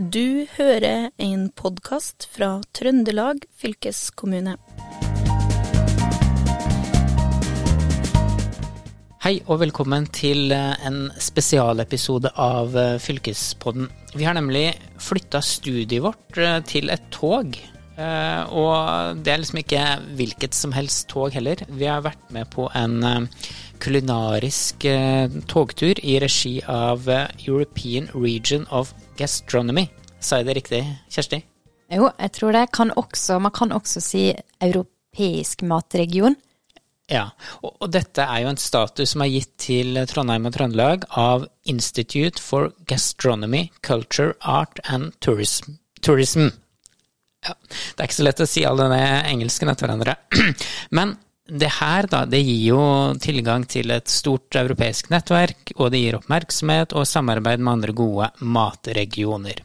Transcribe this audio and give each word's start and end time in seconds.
Du 0.00 0.46
hører 0.56 1.10
en 1.20 1.50
podkast 1.52 2.24
fra 2.32 2.62
Trøndelag 2.72 3.42
fylkeskommune. 3.52 4.54
Hei 9.20 9.34
og 9.44 9.60
velkommen 9.60 10.06
til 10.16 10.54
eh, 10.56 10.72
en 10.88 11.10
spesialepisode 11.20 12.32
av 12.40 12.72
eh, 12.80 12.96
Fylkespodden. 13.02 13.90
Vi 14.16 14.24
har 14.24 14.38
nemlig 14.38 14.70
flytta 14.96 15.42
studiet 15.44 16.00
vårt 16.06 16.40
eh, 16.40 16.62
til 16.64 16.88
et 16.88 17.04
tog. 17.12 17.58
Og 18.00 19.20
det 19.20 19.32
er 19.32 19.42
liksom 19.42 19.60
ikke 19.60 19.84
hvilket 20.18 20.56
som 20.56 20.72
helst 20.72 21.08
tog 21.12 21.34
heller. 21.36 21.60
Vi 21.68 21.88
har 21.90 22.04
vært 22.06 22.32
med 22.32 22.48
på 22.52 22.68
en 22.78 23.28
kulinarisk 23.80 24.86
togtur 25.50 26.00
i 26.00 26.18
regi 26.22 26.58
av 26.68 27.08
European 27.46 28.08
Region 28.14 28.66
of 28.70 28.94
Gastronomy. 29.20 29.88
Sa 30.20 30.40
jeg 30.40 30.50
det 30.50 30.58
riktig, 30.60 30.82
Kjersti? 31.12 31.40
Jo, 31.90 32.10
jeg 32.20 32.32
tror 32.36 32.54
det. 32.54 32.68
Kan 32.76 32.92
også, 32.96 33.40
man 33.42 33.52
kan 33.52 33.72
også 33.72 34.02
si 34.04 34.28
europeisk 34.62 35.64
matregion. 35.66 36.36
Ja, 37.10 37.26
og, 37.64 37.74
og, 37.80 37.88
dette 37.90 38.22
er 38.22 38.44
jo 38.44 38.52
en 38.52 38.60
status 38.60 39.16
som 39.16 39.24
er 39.24 39.32
gitt 39.32 39.56
til 39.58 39.98
Trondheim 40.06 40.46
og 40.46 40.54
Trøndelag 40.54 41.08
av 41.18 41.48
Institute 41.66 42.38
for 42.38 42.70
Gastronomy, 42.86 43.66
Culture, 43.82 44.36
Art 44.40 44.78
and 44.86 45.16
Tourism. 45.18 45.80
Tourism. 46.06 46.52
Ja, 47.46 47.56
det 47.56 48.02
er 48.02 48.08
ikke 48.08 48.18
så 48.18 48.26
lett 48.26 48.42
å 48.44 48.48
si 48.48 48.62
alle 48.68 48.86
denne 48.86 49.20
engelsken 49.30 49.72
etter 49.72 49.88
hverandre. 49.88 50.16
Men 50.96 51.14
det 51.50 51.70
her, 51.80 52.06
da, 52.10 52.24
det 52.28 52.42
gir 52.44 52.62
jo 52.68 52.82
tilgang 53.22 53.64
til 53.70 53.90
et 53.94 54.10
stort 54.12 54.54
europeisk 54.60 55.10
nettverk, 55.10 55.72
og 55.78 55.90
det 55.92 56.02
gir 56.02 56.18
oppmerksomhet 56.20 56.94
og 56.94 57.08
samarbeid 57.08 57.62
med 57.62 57.78
andre 57.78 57.96
gode 57.96 58.28
matregioner. 58.44 59.64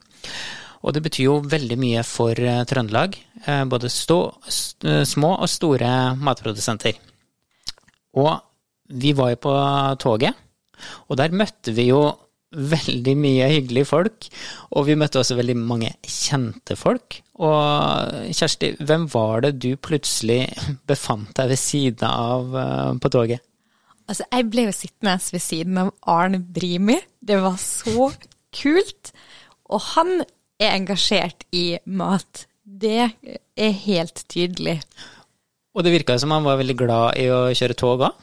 Og 0.86 0.94
det 0.96 1.04
betyr 1.06 1.28
jo 1.28 1.36
veldig 1.50 1.78
mye 1.82 2.02
for 2.06 2.38
eh, 2.38 2.64
Trøndelag, 2.70 3.18
eh, 3.46 3.64
både 3.70 3.90
stå, 3.92 4.20
små 5.06 5.32
og 5.36 5.50
store 5.50 5.92
matprodusenter. 6.22 6.98
Og 8.22 8.34
vi 8.94 9.14
var 9.18 9.34
jo 9.34 9.42
på 9.48 9.56
toget, 10.02 10.38
og 11.10 11.18
der 11.18 11.34
møtte 11.34 11.74
vi 11.74 11.90
jo 11.90 12.04
veldig 12.56 13.16
mye 13.20 13.50
hyggelige 13.52 13.90
folk, 13.90 14.28
og 14.72 14.88
vi 14.90 14.98
møtte 15.00 15.22
også 15.22 15.38
veldig 15.40 15.58
mange 15.60 15.92
kjente 16.02 16.78
folk. 16.80 17.20
Og 17.44 18.32
Kjersti, 18.32 18.76
hvem 18.88 19.10
var 19.12 19.44
det 19.46 19.56
du 19.64 19.74
plutselig 19.76 20.46
befant 20.92 21.34
deg 21.38 21.52
ved 21.52 21.62
siden 21.62 22.08
av 22.08 22.56
uh, 22.56 22.94
på 23.02 23.12
toget? 23.14 23.44
Altså, 24.06 24.28
jeg 24.30 24.50
ble 24.54 24.68
jo 24.68 24.76
sittende 24.76 25.18
ved 25.34 25.42
siden 25.42 25.80
av 25.82 25.92
Arne 26.14 26.40
Brimi. 26.40 27.00
Det 27.20 27.40
var 27.42 27.58
så 27.62 28.12
kult. 28.56 29.12
Og 29.66 29.82
han 29.96 30.20
er 30.62 30.76
engasjert 30.76 31.48
i 31.56 31.80
mat. 31.86 32.46
Det 32.64 33.10
er 33.58 33.74
helt 33.86 34.24
tydelig. 34.30 34.78
Og 35.76 35.84
det 35.84 35.96
virka 35.96 36.20
som 36.22 36.32
han 36.32 36.46
var 36.46 36.62
veldig 36.62 36.78
glad 36.80 37.18
i 37.20 37.28
å 37.34 37.48
kjøre 37.58 37.78
tog 37.78 38.06
òg? 38.06 38.22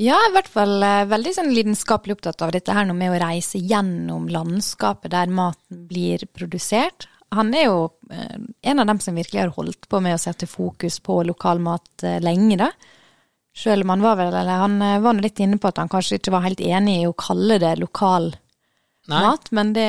Ja, 0.00 0.16
i 0.26 0.32
hvert 0.34 0.50
fall 0.50 0.82
eh, 0.82 1.04
veldig 1.06 1.32
sånn 1.36 1.52
lidenskapelig 1.54 2.16
opptatt 2.16 2.42
av 2.42 2.50
dette 2.54 2.74
her 2.74 2.88
med 2.90 3.12
å 3.12 3.18
reise 3.22 3.60
gjennom 3.62 4.26
landskapet 4.32 5.12
der 5.12 5.30
maten 5.30 5.84
blir 5.86 6.24
produsert. 6.34 7.06
Han 7.34 7.52
er 7.54 7.68
jo 7.68 7.84
eh, 8.10 8.40
en 8.70 8.82
av 8.82 8.88
dem 8.90 8.98
som 9.02 9.14
virkelig 9.14 9.44
har 9.44 9.52
holdt 9.54 9.86
på 9.86 10.00
med 10.02 10.16
å 10.16 10.22
sette 10.22 10.48
fokus 10.50 10.98
på 10.98 11.20
lokal 11.28 11.62
mat 11.62 12.02
eh, 12.02 12.18
lenge, 12.22 12.58
da. 12.64 12.72
Selv 13.54 13.86
om 13.86 13.92
han 13.94 14.02
var 14.02 14.18
vel, 14.18 14.34
eller 14.34 14.64
han 14.64 14.80
var 14.82 15.14
nå 15.14 15.22
litt 15.22 15.38
inne 15.38 15.60
på 15.62 15.70
at 15.70 15.78
han 15.78 15.90
kanskje 15.92 16.18
ikke 16.18 16.32
var 16.34 16.42
helt 16.42 16.58
enig 16.58 16.96
i 16.98 17.06
å 17.06 17.14
kalle 17.14 17.60
det 17.62 17.76
lokal 17.78 18.32
Nei. 19.06 19.20
mat, 19.20 19.46
men 19.54 19.70
det 19.76 19.86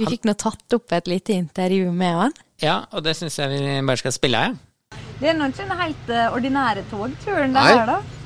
Vi 0.00 0.06
fikk 0.08 0.24
nå 0.24 0.32
tatt 0.40 0.72
opp 0.72 0.94
et 0.96 1.10
lite 1.12 1.36
intervju 1.36 1.92
med 1.92 2.16
han. 2.22 2.32
Ja, 2.64 2.78
og 2.88 3.04
det 3.04 3.18
syns 3.18 3.36
jeg 3.36 3.52
vi 3.52 3.76
bare 3.84 4.00
skal 4.00 4.16
spille 4.16 4.40
av, 4.40 4.56
ja. 4.56 5.02
Det 5.20 5.28
er 5.28 5.36
nå 5.36 5.52
ikke 5.52 5.68
den 5.68 5.84
helt 5.84 6.16
ordinære 6.32 6.88
togturen 6.88 7.52
det 7.52 7.68
her, 7.68 7.84
da? 7.92 8.21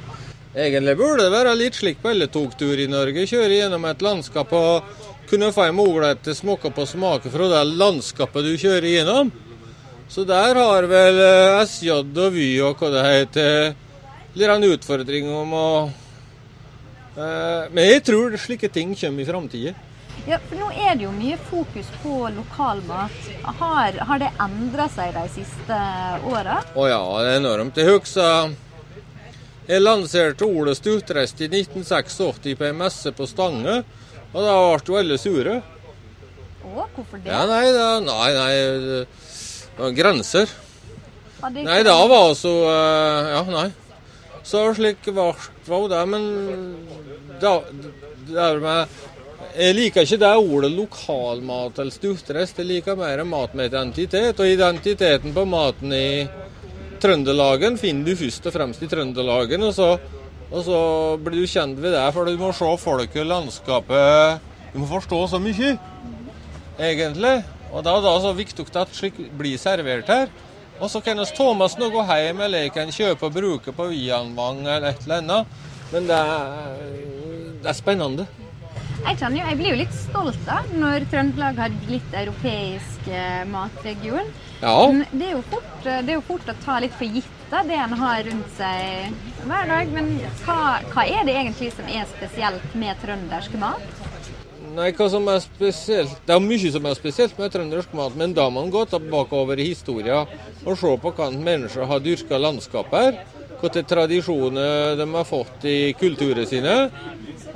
Egentlig 0.57 0.97
burde 0.97 1.27
det 1.27 1.33
være 1.35 1.53
litt 1.59 1.77
slik 1.77 1.99
på 2.01 2.15
alle 2.15 2.31
togturer 2.33 2.87
i 2.87 2.89
Norge. 2.89 3.27
Kjøre 3.29 3.59
gjennom 3.59 3.83
et 3.85 4.01
landskap 4.01 4.55
og 4.57 4.87
kunne 5.29 5.51
få 5.53 5.67
en 5.67 5.77
mulighet 5.77 6.23
til 6.25 6.33
å 6.33 6.39
smake 6.39 6.71
på 6.73 6.87
smaker 6.89 7.35
fra 7.35 7.49
det 7.51 7.61
landskapet 7.77 8.47
du 8.47 8.55
kjører 8.57 8.89
gjennom. 8.89 9.33
Så 10.09 10.25
der 10.25 10.57
har 10.57 10.89
vel 10.89 11.21
eh, 11.21 11.61
SJ 11.67 11.93
og 11.99 12.17
Vy 12.33 12.49
og 12.65 12.81
hva 12.81 12.93
det 12.95 13.05
heter, 13.05 13.77
litt 14.39 14.55
en 14.55 14.69
utfordring 14.71 15.29
om 15.29 15.53
å 15.59 15.69
eh, 15.85 17.69
Men 17.75 17.83
jeg 17.91 18.07
tror 18.07 18.37
slike 18.41 18.73
ting 18.73 18.95
kommer 18.97 19.27
i 19.27 19.29
framtida. 19.29 19.75
Ja, 20.27 20.39
for 20.41 20.57
nå 20.57 20.71
er 20.73 20.97
det 20.97 21.05
jo 21.05 21.13
mye 21.13 21.37
fokus 21.51 21.91
på 22.01 22.31
lokalmat. 22.33 23.19
Har, 23.61 23.99
har 24.09 24.23
det 24.23 24.33
endra 24.41 24.89
seg 24.89 25.13
de 25.19 25.27
siste 25.37 25.81
åra? 26.33 26.63
Å 26.73 26.87
ja, 26.89 27.03
det 27.21 27.35
er 27.35 27.43
enormt. 27.43 27.77
Jeg 27.77 27.93
husker 27.93 28.57
jeg 29.67 29.83
lanserte 29.83 30.47
ordet 30.47 30.77
stutrest 30.79 31.41
i 31.43 31.49
1986 31.51 32.55
på 32.59 32.69
en 32.69 32.79
messe 32.79 33.13
på 33.13 33.27
Stange, 33.27 33.81
og 34.33 34.39
da 34.45 34.55
ble 34.61 34.87
jo 34.87 34.99
alle 35.01 35.19
sure. 35.19 35.57
Å, 36.67 36.87
hvorfor 36.95 37.19
det? 37.23 37.31
Ja, 37.31 37.43
nei, 37.51 37.65
da, 37.75 37.89
nei, 38.05 38.31
nei, 38.37 38.53
det 38.85 39.81
var 39.81 39.97
grenser. 39.97 40.55
Nei, 41.57 41.83
da 41.85 41.97
var 42.09 42.31
altså 42.31 42.53
uh, 42.65 43.27
Ja, 43.35 43.43
nei. 43.51 43.67
Så 44.47 44.63
slik 44.79 45.05
var 45.13 45.37
det, 45.91 46.01
men 46.09 46.25
da, 47.43 47.59
det 48.31 48.49
med 48.63 48.97
jeg 49.57 49.73
liker 49.73 50.05
ikke 50.05 50.19
det 50.21 50.31
ordet 50.37 50.69
lokalmat 50.75 51.79
eller 51.81 51.95
stutrest. 51.95 52.59
Jeg 52.61 52.69
liker 52.69 52.99
mer 52.99 53.23
mat 53.25 53.55
med 53.57 53.71
identitet. 53.71 54.37
Og 54.37 54.53
identiteten 54.53 55.33
på 55.33 55.45
maten 55.49 55.95
i 55.97 56.27
Trøndelagen 57.07 57.77
finner 57.79 58.09
du 58.09 58.19
først 58.19 58.47
og 58.49 58.55
fremst 58.57 58.81
i 58.83 58.89
Trøndelagen, 58.91 59.63
og 59.63 59.75
så, 59.77 59.93
og 60.51 60.63
så 60.67 60.79
blir 61.23 61.45
du 61.45 61.47
kjent 61.47 61.79
ved 61.79 61.95
det. 61.95 62.07
For 62.17 62.27
du 62.27 62.41
må 62.41 62.51
se 62.57 62.71
folket, 62.83 63.23
landskapet 63.27 64.41
Du 64.73 64.81
må 64.83 64.89
forstå 64.91 65.21
så 65.31 65.39
mye, 65.41 65.77
egentlig. 66.77 67.37
Og 67.71 67.85
da 67.87 67.95
det 68.03 68.17
så 68.25 68.33
viktig 68.35 68.67
at 68.75 68.97
slikt 68.97 69.23
blir 69.39 69.55
servert 69.61 70.11
her. 70.11 70.35
Og 70.81 70.91
så 70.91 71.01
kan 71.01 71.23
Thomas 71.37 71.79
nå 71.79 71.89
gå 71.95 72.03
hjem, 72.11 72.43
eller 72.45 72.67
jeg 72.67 72.75
kan 72.75 72.91
kjøpe 72.93 73.31
og 73.31 73.39
bruke 73.39 73.73
på 73.73 73.87
Vianvang 73.93 74.61
eller 74.67 74.91
et 74.91 75.07
eller 75.07 75.23
annet. 75.23 75.55
Men 75.93 76.11
det 76.11 76.19
er, 76.19 76.83
det 77.63 77.71
er 77.71 77.79
spennende. 77.79 78.27
Jeg, 79.07 79.21
jo, 79.23 79.29
jeg 79.39 79.57
blir 79.61 79.71
jo 79.71 79.79
litt 79.79 79.95
stolt 79.95 80.39
da, 80.49 80.57
når 80.75 81.05
Trøndelag 81.13 81.59
har 81.63 81.75
blitt 81.87 82.15
europeisk 82.19 83.07
eh, 83.07 83.45
matregion. 83.47 84.33
Ja. 84.59 84.75
Det 85.13 85.29
er, 85.29 85.37
jo 85.37 85.43
fort, 85.47 85.69
det 85.85 86.11
er 86.11 86.17
jo 86.17 86.25
fort 86.27 86.51
å 86.51 86.55
ta 86.65 86.81
litt 86.83 86.97
for 86.97 87.07
gitt 87.07 87.31
da, 87.53 87.61
det 87.63 87.77
en 87.79 87.95
har 88.01 88.25
rundt 88.27 88.57
seg 88.57 89.47
hver 89.47 89.71
dag. 89.71 89.93
Men 89.95 90.11
hva, 90.43 90.59
hva, 90.91 91.05
er 91.07 91.29
det 91.29 91.37
egentlig 91.37 91.71
som 91.77 91.87
er 91.87 92.09
spesielt 92.17 92.75
med 92.75 92.99
trøndersk 93.05 93.55
mat? 93.63 94.03
Nei, 94.77 94.91
hva 94.99 95.07
som 95.09 95.25
er 95.31 95.39
spesielt 95.41 96.19
Det 96.27 96.35
er 96.35 96.43
mye 96.43 96.71
som 96.75 96.89
er 96.91 96.97
spesielt 96.99 97.39
med 97.39 97.55
trøndersk 97.55 97.95
mat, 97.97 98.17
men 98.19 98.35
da 98.37 98.49
må 98.51 98.67
en 98.67 98.75
gå 98.75 98.83
tilbake 98.91 99.45
i 99.55 99.71
historien 99.71 100.27
og 100.67 100.75
se 100.81 100.91
på 100.99 101.15
hva 101.15 101.31
mennesker 101.31 101.87
har 101.87 102.03
dyrka 102.03 102.43
landskap 102.43 102.91
her. 102.91 103.23
Hvilke 103.61 103.87
tradisjoner 103.89 104.99
de 104.99 105.07
har 105.15 105.25
fått 105.25 105.65
i 105.65 105.95
kulturen 105.97 106.45
sine, 106.49 106.75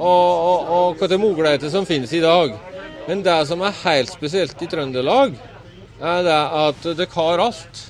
og, 0.00 0.64
og, 0.72 1.02
og 1.04 1.20
muligheter 1.20 1.70
som 1.72 1.86
finnes 1.86 2.12
i 2.16 2.22
dag. 2.24 2.56
Men 3.08 3.22
det 3.26 3.38
som 3.48 3.62
er 3.66 3.78
helt 3.84 4.12
spesielt 4.12 4.62
i 4.62 4.68
Trøndelag, 4.70 5.36
er 6.00 6.22
det 6.24 6.40
at 6.64 6.90
det 6.96 7.08
har 7.12 7.44
alt. 7.44 7.86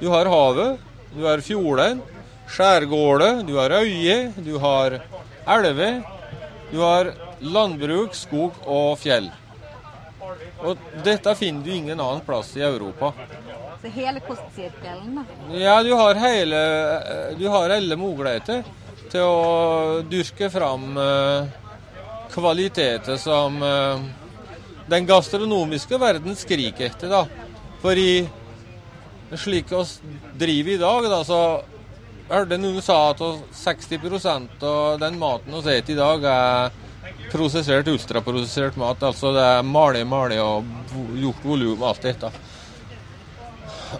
Du 0.00 0.08
har 0.10 0.30
havet, 0.30 0.78
du 1.14 1.24
har 1.26 1.42
fjorden, 1.42 2.02
skjærgårder, 2.50 3.42
du 3.46 3.56
har 3.58 3.74
øyer, 3.80 4.30
du 4.42 4.56
har 4.62 5.00
elver. 5.46 6.02
Du 6.70 6.80
har 6.82 7.14
landbruk, 7.40 8.14
skog 8.14 8.56
og 8.68 8.98
fjell. 9.00 9.30
Og 10.58 10.80
dette 11.04 11.32
finner 11.38 11.64
du 11.64 11.70
ingen 11.72 12.00
annen 12.00 12.20
plass 12.26 12.50
i 12.58 12.64
Europa. 12.66 13.12
Så 13.80 13.92
hele 13.94 14.20
kostsirkelen, 14.26 15.20
da? 15.20 15.54
Ja, 15.54 15.76
du 15.86 15.92
har 15.94 16.18
hele 16.18 16.60
Du 17.38 17.44
har 17.48 17.70
alle 17.70 17.96
muligheter 17.96 18.64
til 19.12 19.24
å 19.24 20.02
dyrke 20.08 20.50
fram 20.52 20.90
uh, 20.98 21.48
kvaliteter 22.32 23.18
som 23.20 23.60
uh, 23.62 24.02
den 24.88 25.08
gastronomiske 25.08 26.00
verden 26.00 26.36
skriker 26.38 26.88
etter. 26.90 27.12
da. 27.12 27.24
Fordi 27.82 28.26
slik 29.36 29.72
vi 29.72 29.82
driver 30.40 30.72
i 30.72 30.80
dag, 30.80 31.08
da, 31.12 31.22
så 31.24 31.40
hørte 32.28 32.58
noen 32.60 32.82
sa 32.84 32.98
at 33.12 33.22
60% 33.54 34.64
av 34.64 35.00
den 35.00 35.18
maten 35.20 35.54
vi 35.54 35.62
spiser 35.64 35.92
i 35.92 35.98
dag, 35.98 36.24
er 36.24 36.86
prosessert, 37.32 37.88
ultraprosessert 37.88 38.76
mat. 38.80 39.02
Altså 39.04 39.32
det 39.36 39.44
er 39.44 39.66
malig, 39.66 40.04
malig 40.08 40.40
og 40.42 40.64
gjort 41.16 41.44
volum, 41.44 41.84
alt 41.84 42.04
dette. 42.04 42.32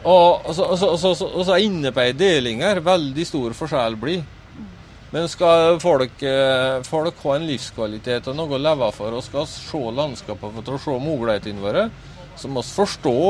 Og, 0.03 0.49
så, 0.53 0.77
så, 0.77 0.97
så, 1.01 1.15
så, 1.17 1.29
så 1.45 2.13
deling 2.13 2.61
her 2.63 2.81
veldig 2.85 3.25
stor 3.27 3.57
forskjell 3.57 3.97
blir. 4.01 4.25
Men 5.11 5.29
skal 5.29 5.79
folk, 5.81 6.23
eh, 6.23 6.83
folk 6.85 7.23
ha 7.25 7.37
en 7.37 7.47
livskvalitet 7.49 8.29
og 8.29 8.37
noe 8.37 8.59
å 8.59 8.61
leve 8.61 8.91
for, 8.93 9.15
og 9.17 9.25
skal 9.25 9.47
se 9.49 9.79
landskapet 10.01 10.59
for 10.59 10.77
å 10.77 10.81
se 10.83 10.97
mulighetene 11.01 11.65
våre, 11.65 11.87
så 12.37 12.51
må 12.53 12.61
vi 12.61 12.75
forstå 12.77 13.21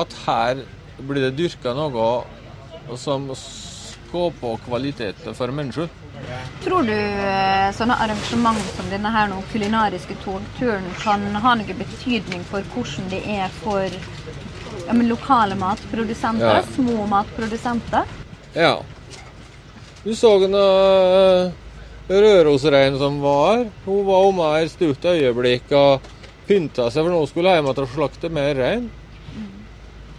at 0.00 0.14
her 0.24 0.62
blir 1.02 1.28
det 1.28 1.36
dyrka 1.36 1.74
noe 1.76 2.96
som 2.96 3.28
skaper 3.36 4.62
kvalitet 4.64 5.20
for 5.36 5.52
mennesker. 5.52 5.90
Tror 6.62 6.86
du 6.86 6.94
eh, 6.94 7.68
sånne 7.76 7.96
arrangement 8.04 8.72
som 8.76 8.88
denne 8.92 9.12
her 9.12 9.28
nå, 9.28 9.42
kulinariske 9.52 10.16
togturen 10.24 10.88
kan 11.02 11.24
ha 11.44 11.54
noe 11.58 11.76
betydning 11.78 12.44
for 12.48 12.64
hvordan 12.72 13.12
det 13.12 13.22
er 13.28 13.52
for 13.60 13.84
ja, 14.86 14.96
lokale 15.04 15.58
matprodusenter, 15.58 16.62
ja. 16.62 16.66
små 16.76 17.06
matprodusenter? 17.10 18.18
Ja. 18.56 18.76
Du 20.02 20.14
så 20.18 20.32
en 20.44 20.54
uh, 20.58 21.52
Rørosrein 22.08 22.98
som 22.98 23.20
var. 23.22 23.68
Hun 23.84 24.02
var 24.06 24.26
om 24.26 24.40
her 24.42 24.66
stutt 24.70 25.04
øyeblikk 25.06 25.70
og 25.78 26.08
pynta 26.48 26.88
seg, 26.90 27.04
for 27.04 27.12
nå 27.14 27.20
skulle 27.30 27.54
hjem 27.54 27.70
og 27.70 27.78
slakte 27.92 28.32
mer 28.32 28.58
rein. 28.58 28.88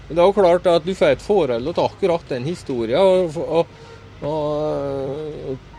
Men 0.07 0.15
det 0.15 0.23
er 0.23 0.29
jo 0.29 0.35
klart 0.37 0.69
at 0.71 0.87
du 0.87 0.93
får 0.95 1.17
et 1.17 1.25
forhold 1.25 1.67
til 1.67 1.83
akkurat 1.83 2.31
den 2.31 2.47
historien. 2.47 2.99
Og, 2.99 3.37
og, 3.43 3.75
og, 4.23 5.69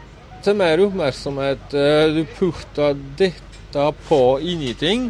til 0.45 0.61
mer 0.61 0.85
oppmerksomhet 0.85 1.77
eh, 1.81 2.13
du 2.13 2.23
putter 2.37 2.97
dette 3.17 3.85
på 4.05 4.23
inni 4.45 4.75
ting, 4.77 5.09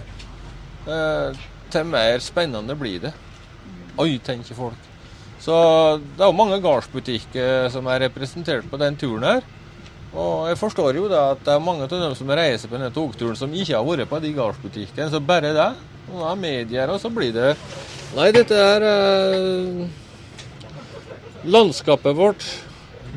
eh, 0.87 1.45
til 1.75 1.89
mer 1.91 2.23
spennende 2.23 2.79
blir 2.79 3.09
det. 3.09 3.15
Oi, 3.99 4.13
tenker 4.23 4.55
folk. 4.55 4.94
Så 5.45 5.57
det 6.17 6.23
er 6.23 6.31
jo 6.31 6.37
mange 6.39 6.61
gardsbutikker 6.65 7.69
som 7.73 7.89
er 7.93 8.07
representert 8.07 8.65
på 8.71 8.81
den 8.81 8.97
turen 8.97 9.27
her. 9.29 9.43
Og 10.15 10.47
jeg 10.49 10.57
forstår 10.61 10.97
jo 10.97 11.09
da 11.11 11.27
at 11.35 11.43
det 11.45 11.53
er 11.53 11.65
mange 11.65 11.85
av 11.85 11.91
dem 11.93 12.15
som 12.17 12.31
reiser 12.31 12.71
på 12.71 12.79
denne 12.79 12.95
togturen 12.95 13.37
som 13.37 13.53
ikke 13.53 13.75
har 13.77 13.85
vært 13.85 14.09
på 14.09 14.23
de 14.23 14.31
gardsbutikkene. 14.37 15.11
Så 15.13 15.21
bare 15.21 15.53
det. 15.57 15.69
Og 16.13 16.21
da 16.21 16.31
er 16.31 16.41
medier, 16.41 16.93
og 16.93 17.01
så 17.01 17.11
blir 17.13 17.33
det 17.35 17.55
Nei, 18.15 18.29
dette 18.31 18.55
er 18.55 18.85
eh, 18.87 19.87
Landskapet 21.51 22.15
vårt 22.15 22.45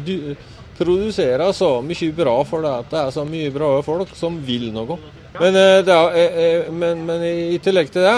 du, 0.05 0.33
produserer 0.77 1.51
så 1.53 1.81
mye 1.85 2.11
bra 2.15 2.33
for 2.47 2.65
det 2.65 2.73
at 2.81 2.89
det 2.91 3.01
er 3.03 3.13
så 3.13 3.25
mye 3.27 3.51
bra 3.53 3.69
folk 3.85 4.13
som 4.17 4.39
vil 4.47 4.71
noe. 4.73 4.97
Men, 5.37 5.55
eh, 5.55 5.83
er, 5.83 6.17
eh, 6.17 6.41
eh, 6.43 6.71
men, 6.73 7.05
men 7.05 7.23
i 7.27 7.59
tillegg 7.61 7.91
til 7.93 8.07
det 8.07 8.17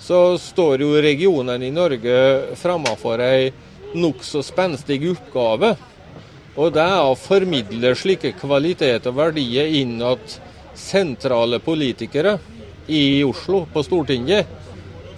så 0.00 0.38
står 0.38 0.80
jo 0.80 1.00
regionene 1.02 1.66
i 1.66 1.74
Norge 1.74 2.56
framfor 2.56 3.20
ei 3.20 3.50
nokså 3.94 4.42
spenstig 4.44 5.02
oppgave. 5.10 5.74
Og 6.56 6.72
det 6.74 6.82
er 6.82 7.02
å 7.04 7.18
formidle 7.18 7.92
slike 7.96 8.32
kvaliteter 8.40 9.12
og 9.12 9.18
verdier 9.20 9.68
inn 9.80 9.98
til 10.00 10.38
sentrale 10.80 11.60
politikere 11.62 12.38
i 12.90 13.22
Oslo, 13.24 13.66
på 13.70 13.84
Stortinget. 13.84 14.48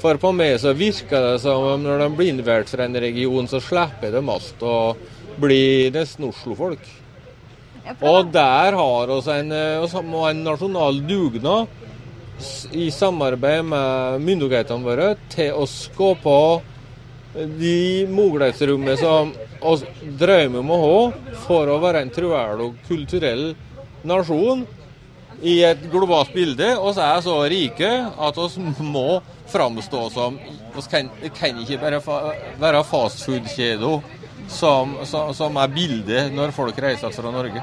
For 0.02 0.18
på 0.18 0.32
meg 0.34 0.56
så 0.58 0.72
virker 0.74 1.28
det 1.28 1.36
som 1.44 1.62
om 1.76 1.84
når 1.84 2.02
de 2.02 2.08
blir 2.18 2.32
innvalgt 2.32 2.72
fra 2.74 2.88
en 2.88 2.98
region, 2.98 3.46
så 3.48 3.62
slipper 3.62 4.10
de 4.10 4.22
alt 4.34 4.64
og 4.66 5.04
blir 5.40 5.92
nesten 5.94 6.26
Oslo-folk. 6.26 6.82
Og 8.02 8.28
der 8.34 8.74
har 8.78 9.10
vi 9.10 9.36
en, 9.36 9.54
en 9.54 10.42
nasjonal 10.42 11.00
dugnad 11.06 11.70
i 12.72 12.90
samarbeid 12.94 13.64
med 13.68 14.22
myndighetene 14.26 14.84
våre 14.84 15.08
til 15.32 15.54
å 15.56 15.66
skape 15.70 16.36
de 17.32 18.04
mulighetsrommene 18.12 18.96
som 19.00 19.32
vi 19.62 20.12
drømmer 20.20 20.60
om 20.60 20.72
å 20.74 20.80
ha 20.82 21.02
for 21.46 21.70
å 21.70 21.80
være 21.82 22.02
en 22.04 22.12
troverdig 22.12 22.72
kulturell 22.88 23.52
nasjon 24.04 24.66
i 25.42 25.60
et 25.66 25.86
globalt 25.90 26.32
bilde. 26.34 26.74
oss 26.78 26.98
er 27.00 27.20
så 27.24 27.38
rike 27.50 27.90
at 28.12 28.38
vi 28.38 28.86
må 28.86 29.22
framstå 29.52 30.08
som 30.14 30.38
Vi 30.72 30.82
kan, 30.88 31.10
kan, 31.36 31.58
ikke 31.60 31.76
bare 31.82 31.98
være 32.60 32.84
fastfood-kjeder 32.88 34.21
som, 34.48 34.96
som, 35.04 35.34
som, 35.34 35.56
er 35.56 35.70
bildet 35.72 36.32
når 36.34 36.52
folk 36.54 36.78
reiser 36.82 37.12
fra 37.14 37.30
Norge. 37.32 37.62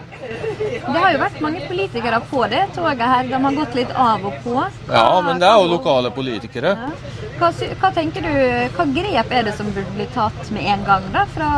Det 0.59 0.95
har 0.95 1.13
jo 1.13 1.21
vært 1.21 1.39
mange 1.43 1.61
politikere 1.67 2.19
på 2.29 2.43
det 2.51 2.65
toget 2.75 3.05
her. 3.11 3.29
De 3.29 3.39
har 3.45 3.57
gått 3.57 3.77
litt 3.77 3.93
av 3.93 4.25
og 4.25 4.37
på. 4.43 4.55
Ja, 4.89 5.07
men 5.25 5.41
det 5.41 5.49
er 5.49 5.61
jo 5.61 5.71
lokale 5.73 6.11
politikere. 6.15 6.75
Ja. 6.75 6.91
Hva, 7.39 7.51
hva, 7.79 7.91
tenker 7.95 8.25
du, 8.25 8.33
hva 8.75 8.85
grep 8.95 9.31
er 9.31 9.47
det 9.47 9.55
som 9.55 9.69
burde 9.71 9.95
bli 9.95 10.07
tatt 10.15 10.51
med 10.55 10.67
en 10.73 10.85
gang 10.87 11.07
da, 11.13 11.23
fra, 11.31 11.49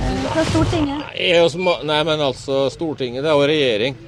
eh, 0.00 0.26
fra 0.32 0.44
Stortinget? 0.50 1.14
Nei, 1.14 1.78
nei, 1.86 2.02
men 2.08 2.26
altså, 2.30 2.66
Stortinget 2.74 3.26
det 3.26 3.32
er 3.32 3.38
jo 3.38 3.50
regjering. 3.52 3.98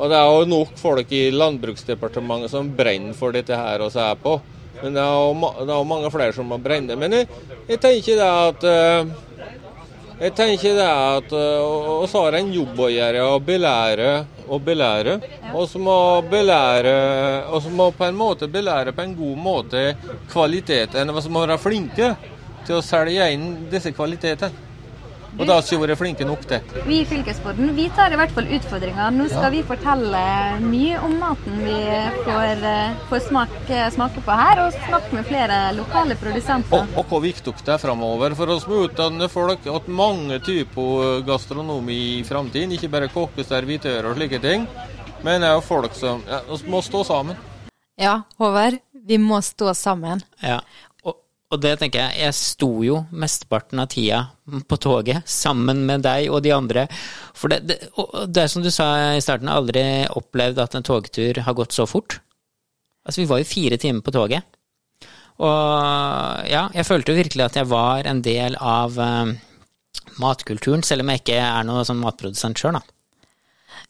Og 0.00 0.08
det 0.08 0.16
er 0.16 0.30
jo 0.32 0.44
nok 0.48 0.78
folk 0.80 1.10
i 1.12 1.26
Landbruksdepartementet 1.34 2.52
som 2.52 2.68
brenner 2.76 3.16
for 3.16 3.36
dette 3.36 3.56
her 3.56 3.84
og 3.84 3.96
er 4.00 4.16
på. 4.20 4.38
Men 4.80 4.94
det 4.96 5.02
er 5.02 5.10
jo, 5.12 5.50
det 5.58 5.66
er 5.66 5.74
jo 5.74 5.88
mange 5.88 6.10
flere 6.12 6.32
som 6.32 6.48
må 6.48 6.56
brenne. 6.62 6.96
Men 6.96 7.18
jeg, 7.18 7.28
jeg 7.68 7.80
tenker 7.82 8.16
det 8.20 8.28
at 8.28 8.64
uh, 8.64 9.10
jeg 10.20 10.34
tenker 10.36 10.74
det 10.76 10.86
at 10.86 11.30
uh, 11.32 12.04
har 12.12 12.34
en 12.36 12.50
jobb 12.52 12.80
å 12.84 12.88
gjøre 12.92 13.22
å 13.24 13.38
belære 13.40 14.10
og 14.50 14.60
belære. 14.66 15.14
Og 15.56 15.64
så 15.70 15.80
må 15.80 15.96
belære 16.28 16.96
og 17.48 17.62
så 17.64 17.72
må 17.72 17.88
på 17.96 18.04
en 18.04 18.18
måte 18.18 18.48
belære 18.50 18.92
på 18.92 19.06
en 19.06 19.14
god 19.16 19.38
måte 19.40 19.84
kvaliteten. 20.28 21.14
Vi 21.16 21.32
må 21.32 21.46
være 21.46 21.60
flinke 21.62 22.12
til 22.66 22.76
å 22.76 22.84
selge 22.84 23.30
inn 23.32 23.48
disse 23.72 23.94
kvalitetene. 23.96 24.69
Og 25.38 25.46
da 25.46 25.56
har 25.56 25.64
vi 25.64 25.78
vært 25.78 26.00
flinke 26.00 26.26
nok 26.26 26.42
til. 26.50 26.72
Vi 26.86 27.00
i 27.00 27.06
Fylkespodden 27.08 27.72
vi 27.76 27.86
tar 27.96 28.12
i 28.12 28.18
hvert 28.18 28.32
fall 28.34 28.48
utfordringa. 28.56 29.10
Nå 29.14 29.28
skal 29.30 29.46
ja. 29.46 29.52
vi 29.54 29.62
fortelle 29.68 30.22
mye 30.64 31.00
om 31.06 31.14
maten 31.20 31.60
vi 31.62 31.76
får, 32.26 32.64
eh, 32.70 32.96
får 33.10 33.22
smake, 33.28 33.82
smake, 33.94 34.24
på 34.26 34.38
her, 34.42 34.64
og 34.64 34.78
snakke 34.88 35.16
med 35.16 35.28
flere 35.28 35.60
lokale 35.78 36.16
produsenter. 36.20 36.82
Og, 36.82 36.98
og 36.98 37.12
hvor 37.12 37.24
viktig 37.24 37.54
det 37.64 37.74
er 37.76 37.82
framover 37.82 38.34
for 38.38 38.52
oss 38.56 38.66
med 38.68 38.88
utdanne 38.88 39.30
folk 39.32 39.66
at 39.70 39.88
mange 39.88 40.40
typer 40.44 41.22
gastronomi 41.26 42.00
i 42.18 42.24
framtiden. 42.26 42.74
Ikke 42.76 42.90
bare 42.92 43.10
kokker, 43.12 43.46
servitører 43.46 44.10
og 44.10 44.18
slike 44.18 44.42
ting, 44.42 44.66
men 45.24 45.46
er 45.46 45.56
jo 45.56 45.64
folk 45.64 45.94
som 45.96 46.24
ja, 46.28 46.42
må 46.70 46.82
stå 46.84 47.04
sammen. 47.06 47.38
Ja, 48.00 48.22
Håvard, 48.40 48.78
vi 48.92 49.18
må 49.20 49.42
stå 49.44 49.74
sammen. 49.76 50.22
Ja, 50.40 50.60
og 51.50 51.58
det 51.58 51.72
tenker 51.80 52.04
jeg, 52.04 52.20
jeg 52.22 52.36
sto 52.38 52.68
jo 52.86 53.00
mesteparten 53.10 53.82
av 53.82 53.88
tida 53.90 54.20
på 54.70 54.76
toget 54.78 55.26
sammen 55.26 55.82
med 55.88 56.04
deg 56.06 56.28
og 56.30 56.44
de 56.44 56.52
andre. 56.54 56.84
For 57.34 57.50
det, 57.50 57.64
det, 57.66 57.78
det 58.30 58.44
er 58.44 58.52
som 58.52 58.62
du 58.62 58.70
sa 58.70 58.86
i 59.16 59.22
starten, 59.24 59.50
jeg 59.50 59.56
har 59.56 59.64
aldri 59.64 59.84
opplevd 60.20 60.62
at 60.62 60.76
en 60.78 60.86
togtur 60.86 61.42
har 61.42 61.58
gått 61.58 61.74
så 61.74 61.88
fort. 61.90 62.20
Altså, 63.02 63.24
vi 63.24 63.28
var 63.32 63.42
jo 63.42 63.50
fire 63.50 63.80
timer 63.82 64.06
på 64.06 64.14
toget. 64.14 64.46
Og 65.40 66.46
ja, 66.52 66.68
jeg 66.76 66.86
følte 66.86 67.10
jo 67.10 67.18
virkelig 67.18 67.46
at 67.48 67.58
jeg 67.58 67.70
var 67.70 68.06
en 68.06 68.20
del 68.22 68.54
av 68.60 68.98
uh, 69.00 69.32
matkulturen, 70.22 70.84
selv 70.86 71.02
om 71.02 71.10
jeg 71.10 71.24
ikke 71.24 71.38
er 71.42 71.66
noen 71.66 71.86
sånn 71.88 72.02
matprodusent 72.02 72.60
sjøl, 72.60 72.78
da. 72.78 72.84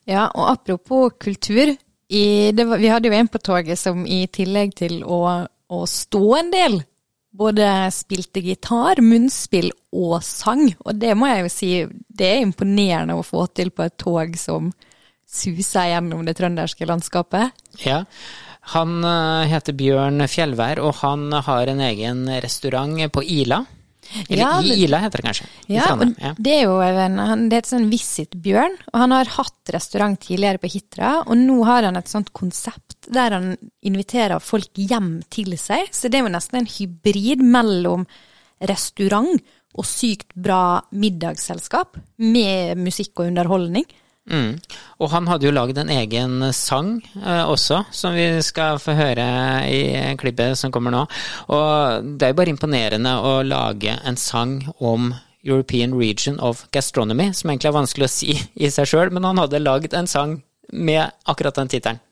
Ja, 0.08 0.28
og 0.32 0.46
apropos 0.54 1.18
kultur. 1.20 1.74
I, 2.10 2.50
var, 2.56 2.80
vi 2.80 2.88
hadde 2.90 3.10
jo 3.10 3.14
en 3.14 3.28
på 3.30 3.38
toget 3.42 3.78
som 3.78 4.06
i 4.08 4.24
tillegg 4.32 4.72
til 4.80 5.02
å, 5.04 5.20
å 5.44 5.80
stå 5.86 6.24
en 6.38 6.48
del, 6.54 6.80
både 7.30 7.66
spilte 7.94 8.42
gitar, 8.44 9.00
munnspill 9.04 9.70
og 9.94 10.20
sang. 10.26 10.66
Og 10.84 10.94
det 10.98 11.14
må 11.18 11.30
jeg 11.30 11.44
jo 11.44 11.52
si, 11.52 11.72
det 12.08 12.30
er 12.34 12.44
imponerende 12.44 13.16
å 13.18 13.26
få 13.26 13.46
til 13.54 13.72
på 13.74 13.86
et 13.86 13.98
tog 14.00 14.36
som 14.40 14.72
suser 15.30 15.92
gjennom 15.92 16.24
det 16.26 16.36
trønderske 16.40 16.88
landskapet. 16.90 17.54
Ja, 17.86 18.02
han 18.74 19.04
eh, 19.06 19.50
heter 19.50 19.76
Bjørn 19.78 20.26
Fjellvær, 20.28 20.82
og 20.84 20.98
han 21.04 21.30
har 21.32 21.70
en 21.70 21.84
egen 21.86 22.26
restaurant 22.42 23.06
på 23.14 23.22
Ila. 23.22 23.62
Eller 24.28 24.42
ja, 24.42 24.50
Ila 24.62 24.98
heter 25.04 25.20
det 25.20 25.26
kanskje. 25.28 25.46
Ja, 25.70 25.86
ja. 26.18 26.32
det 26.38 26.54
er 26.56 26.64
jo 26.64 26.78
en, 26.82 27.18
det 27.48 27.60
heter 27.60 27.62
et 27.62 27.70
sånn 27.70 27.90
Visit 27.92 28.34
Bjørn, 28.42 28.74
og 28.90 28.98
han 29.04 29.14
har 29.14 29.30
hatt 29.36 29.72
restaurant 29.74 30.18
tidligere 30.22 30.62
på 30.62 30.70
Hitra, 30.72 31.12
og 31.26 31.38
nå 31.38 31.60
har 31.68 31.86
han 31.86 32.00
et 32.00 32.10
sånt 32.10 32.32
konsept 32.36 33.08
der 33.10 33.36
han 33.36 33.54
inviterer 33.86 34.42
folk 34.42 34.76
hjem 34.78 35.20
til 35.32 35.54
seg, 35.60 35.88
så 35.94 36.10
det 36.10 36.20
er 36.20 36.26
jo 36.26 36.34
nesten 36.34 36.60
en 36.60 36.70
hybrid 36.70 37.44
mellom 37.44 38.06
restaurant 38.66 39.40
og 39.78 39.86
sykt 39.86 40.34
bra 40.34 40.80
middagsselskap 40.90 41.98
med 42.18 42.78
musikk 42.80 43.20
og 43.20 43.30
underholdning. 43.30 43.86
Mm. 44.28 44.58
Og 45.00 45.10
han 45.14 45.26
hadde 45.30 45.48
jo 45.48 45.54
lagd 45.54 45.78
en 45.80 45.90
egen 45.90 46.42
sang 46.54 46.98
eh, 47.22 47.44
også, 47.48 47.80
som 47.94 48.14
vi 48.14 48.26
skal 48.44 48.78
få 48.82 48.94
høre 48.98 49.24
i 49.70 49.80
klippet 50.20 50.58
som 50.60 50.72
kommer 50.74 50.94
nå. 50.94 51.06
Og 51.50 52.10
det 52.18 52.28
er 52.28 52.34
jo 52.34 52.40
bare 52.42 52.52
imponerende 52.52 53.16
å 53.16 53.40
lage 53.46 53.96
en 54.04 54.20
sang 54.20 54.60
om 54.78 55.12
European 55.42 55.96
Region 55.96 56.36
of 56.44 56.66
Gastronomy, 56.74 57.30
som 57.32 57.50
egentlig 57.50 57.70
er 57.70 57.78
vanskelig 57.78 58.06
å 58.06 58.12
si 58.12 58.34
i 58.36 58.70
seg 58.70 58.90
sjøl, 58.90 59.12
men 59.14 59.24
han 59.24 59.40
hadde 59.40 59.62
lagd 59.62 59.96
en 59.96 60.10
sang 60.10 60.36
med 60.70 61.08
akkurat 61.24 61.56
den 61.56 61.72
tittelen. 61.72 62.02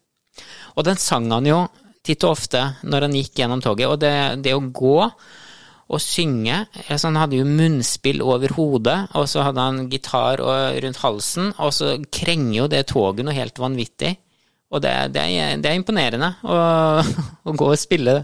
Og 0.79 0.87
den 0.87 0.99
sang 1.00 1.29
han 1.33 1.47
jo 1.47 1.67
titt 2.07 2.25
og 2.25 2.38
ofte 2.38 2.62
når 2.88 3.07
han 3.07 3.19
gikk 3.19 3.43
gjennom 3.43 3.62
toget, 3.62 3.91
og 3.91 4.00
det, 4.00 4.15
det 4.47 4.57
å 4.57 4.62
gå 4.65 4.97
å 5.88 5.99
synge. 6.02 6.62
Så 6.88 7.09
han 7.09 7.18
hadde 7.18 7.40
jo 7.40 7.49
munnspill 7.49 8.21
over 8.25 8.52
hodet, 8.59 8.99
og 9.16 9.28
så 9.30 9.47
hadde 9.47 9.64
han 9.64 9.85
gitar 9.92 10.42
rundt 10.85 11.02
halsen, 11.02 11.52
og 11.57 11.73
så 11.75 11.97
krenger 12.12 12.57
jo 12.62 12.73
det 12.73 12.87
toget 12.92 13.26
noe 13.26 13.37
helt 13.37 13.61
vanvittig. 13.62 14.16
Og 14.68 14.83
det, 14.85 14.92
det, 15.14 15.23
er, 15.23 15.57
det 15.57 15.71
er, 15.71 15.78
imponerende 15.78 16.35
å, 16.45 16.59
å, 17.49 17.54
gå 17.57 17.71
og 17.73 17.80
spille. 17.80 18.18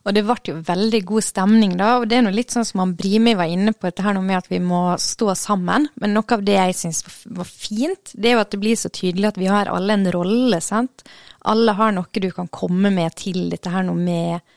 Og 0.00 0.14
det 0.14 0.22
ble 0.24 0.36
jo 0.46 0.60
veldig 0.64 1.00
god 1.08 1.26
stemning, 1.26 1.74
da. 1.80 1.96
Og 1.98 2.06
det 2.08 2.20
er 2.20 2.24
noe 2.24 2.36
litt 2.36 2.54
sånn 2.54 2.66
som 2.68 2.84
han 2.84 2.94
Brimi 2.96 3.34
var 3.36 3.50
inne 3.50 3.74
på, 3.74 3.88
dette 3.88 4.04
her 4.06 4.14
noe 4.16 4.24
med 4.24 4.38
at 4.38 4.48
vi 4.52 4.60
må 4.62 4.84
stå 5.02 5.34
sammen. 5.36 5.88
Men 6.00 6.14
noe 6.14 6.36
av 6.36 6.46
det 6.46 6.54
jeg 6.54 6.78
syns 6.78 7.02
var 7.26 7.50
fint, 7.50 8.14
det 8.14 8.30
er 8.30 8.38
jo 8.38 8.44
at 8.44 8.54
det 8.54 8.62
blir 8.62 8.78
så 8.78 8.92
tydelig 8.94 9.32
at 9.32 9.42
vi 9.42 9.50
har 9.50 9.72
alle 9.72 9.98
en 9.98 10.08
rolle, 10.14 10.62
sant. 10.64 11.04
Alle 11.50 11.74
har 11.76 11.92
noe 11.96 12.22
du 12.22 12.30
kan 12.36 12.48
komme 12.52 12.94
med 12.94 13.18
til 13.18 13.48
dette 13.50 13.74
her 13.74 13.84
noe 13.88 13.98
med, 13.98 14.54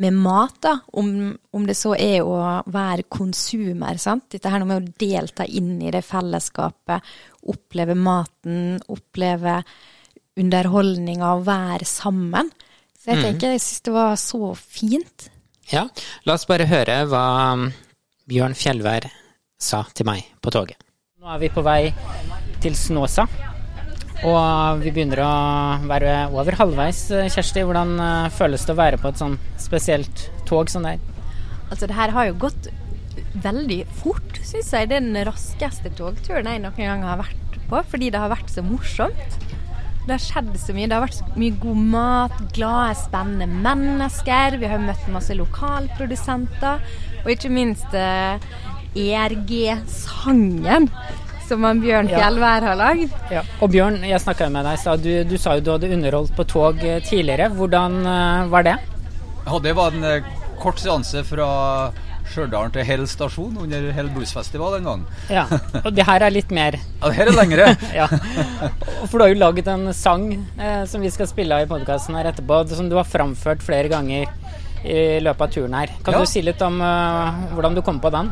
med 0.00 0.16
mat, 0.16 0.56
da. 0.64 0.74
Om, 0.96 1.10
om, 1.52 1.66
det 1.68 1.76
så 1.76 1.92
er 1.98 2.24
å 2.24 2.38
være 2.72 3.04
konsumer, 3.12 3.98
sant. 4.00 4.30
Dette 4.32 4.52
her 4.52 4.64
med 4.64 4.80
å 4.80 4.94
delta 5.00 5.44
inn 5.44 5.76
i 5.84 5.92
det 5.92 6.02
fellesskapet. 6.06 7.10
Oppleve 7.52 7.96
maten, 7.98 8.78
oppleve 8.88 9.60
underholdninga, 10.40 11.34
å 11.34 11.44
være 11.44 11.88
sammen. 11.88 12.48
Så 12.96 13.12
jeg 13.12 13.20
mm. 13.20 13.26
tenker 13.26 13.54
jeg 13.54 13.64
syns 13.64 13.86
det 13.88 13.94
var 13.96 14.16
så 14.20 14.52
fint. 14.56 15.30
Ja, 15.70 15.86
la 16.26 16.36
oss 16.36 16.48
bare 16.48 16.68
høre 16.70 17.02
hva 17.10 17.24
um, 17.54 17.68
Bjørn 18.30 18.56
Fjellvær 18.58 19.06
sa 19.60 19.84
til 19.94 20.08
meg 20.08 20.24
på 20.40 20.52
toget. 20.54 20.80
Nå 21.20 21.28
er 21.28 21.42
vi 21.42 21.52
på 21.52 21.62
vei 21.64 21.92
til 22.64 22.76
Snåsa, 22.76 23.26
og 24.26 24.82
vi 24.82 24.92
begynner 24.92 25.22
å 25.24 25.34
være 25.88 26.14
over 26.34 26.58
halvveis. 26.60 27.06
Kjersti, 27.32 27.64
hvordan 27.64 27.94
uh, 28.00 28.32
føles 28.34 28.66
det 28.66 28.74
å 28.74 28.80
være 28.80 29.00
på 29.00 29.08
et 29.10 29.20
sånn 29.20 29.38
spesielt 29.60 30.26
tog 30.48 30.68
som 30.72 30.84
det 30.84 30.96
er? 30.96 31.06
Altså, 31.70 31.86
det 31.86 31.96
her 31.96 32.12
har 32.12 32.28
jo 32.28 32.40
gått 32.42 32.68
veldig 33.40 33.84
fort, 34.02 34.40
syns 34.42 34.72
jeg. 34.74 34.90
Det 34.90 34.98
er 34.98 35.06
den 35.06 35.24
raskeste 35.28 35.92
togturen 35.96 36.50
jeg 36.50 36.62
noen 36.64 36.82
gang 36.82 37.06
har 37.06 37.22
vært 37.22 37.58
på, 37.70 37.80
fordi 37.92 38.10
det 38.12 38.20
har 38.20 38.32
vært 38.32 38.50
så 38.52 38.64
morsomt. 38.66 39.38
Det 40.04 40.16
har 40.16 40.22
skjedd 40.24 40.52
så 40.58 40.74
mye. 40.74 40.88
Det 40.90 40.96
har 40.96 41.04
vært 41.04 41.18
så 41.20 41.28
mye 41.38 41.56
god 41.62 41.80
mat, 41.94 42.36
glade, 42.56 42.98
spennende 42.98 43.46
mennesker. 43.64 44.58
Vi 44.60 44.70
har 44.72 44.82
møtt 44.82 45.10
masse 45.12 45.36
lokalprodusenter. 45.38 46.84
Og 47.22 47.32
ikke 47.34 47.52
minst 47.52 47.94
eh, 47.94 48.40
ERG-sangen 48.98 50.88
som 51.50 51.64
han 51.66 51.80
Bjørn 51.82 52.10
Fjellvær 52.10 52.66
har 52.68 52.78
lagd. 52.78 53.16
Ja. 53.32 53.42
Og 53.60 53.72
Bjørn, 53.72 54.00
jeg 54.06 54.22
snakka 54.22 54.50
med 54.52 54.68
deg 54.68 54.78
i 54.78 54.82
stad. 54.84 55.02
Du, 55.02 55.10
du, 55.26 55.36
sa 55.40 55.56
jo 55.58 55.64
du 55.66 55.72
hadde 55.74 55.90
underholdt 55.96 56.36
på 56.36 56.46
tog 56.48 56.84
eh, 56.86 57.00
tidligere. 57.06 57.50
Hvordan 57.56 57.98
uh, 58.06 58.46
var 58.52 58.68
det? 58.68 58.76
Ja, 59.46 59.58
det 59.64 59.74
var 59.78 59.96
en 59.96 60.06
uh, 60.06 60.30
kort 60.60 60.80
seanse 60.82 61.24
fra 61.26 61.48
Stjørdal 62.30 62.70
til 62.70 62.86
Hell 62.86 63.06
stasjon 63.10 63.56
under 63.58 63.88
Hell 63.94 64.10
Bluesfestival 64.14 64.76
en 64.78 64.86
gang. 64.86 65.00
Ja, 65.32 65.46
Og 65.82 65.90
det 65.96 66.06
her 66.06 66.22
er 66.22 66.34
litt 66.34 66.52
mer 66.54 66.76
Ja, 66.78 67.08
det 67.08 67.16
her 67.16 67.30
er 67.32 67.38
lengre. 67.38 67.70
ja. 68.00 68.06
For 69.08 69.16
du 69.16 69.24
har 69.24 69.32
jo 69.32 69.40
laget 69.40 69.70
en 69.72 69.90
sang 69.96 70.28
eh, 70.36 70.84
som 70.90 71.02
vi 71.02 71.10
skal 71.10 71.30
spille 71.30 71.56
av 71.56 71.66
i 71.66 71.70
podkasten 71.70 72.18
her 72.18 72.30
etterpå, 72.30 72.62
som 72.70 72.90
du 72.90 72.94
har 73.00 73.08
framført 73.08 73.64
flere 73.66 73.90
ganger 73.90 74.30
i 74.80 75.18
løpet 75.20 75.42
av 75.44 75.50
turen 75.56 75.74
her. 75.76 75.90
Kan 76.04 76.16
ja. 76.16 76.22
du 76.22 76.30
si 76.30 76.40
litt 76.44 76.62
om 76.64 76.78
uh, 76.80 77.50
hvordan 77.56 77.74
du 77.76 77.82
kom 77.84 77.98
på 78.00 78.12
den? 78.14 78.30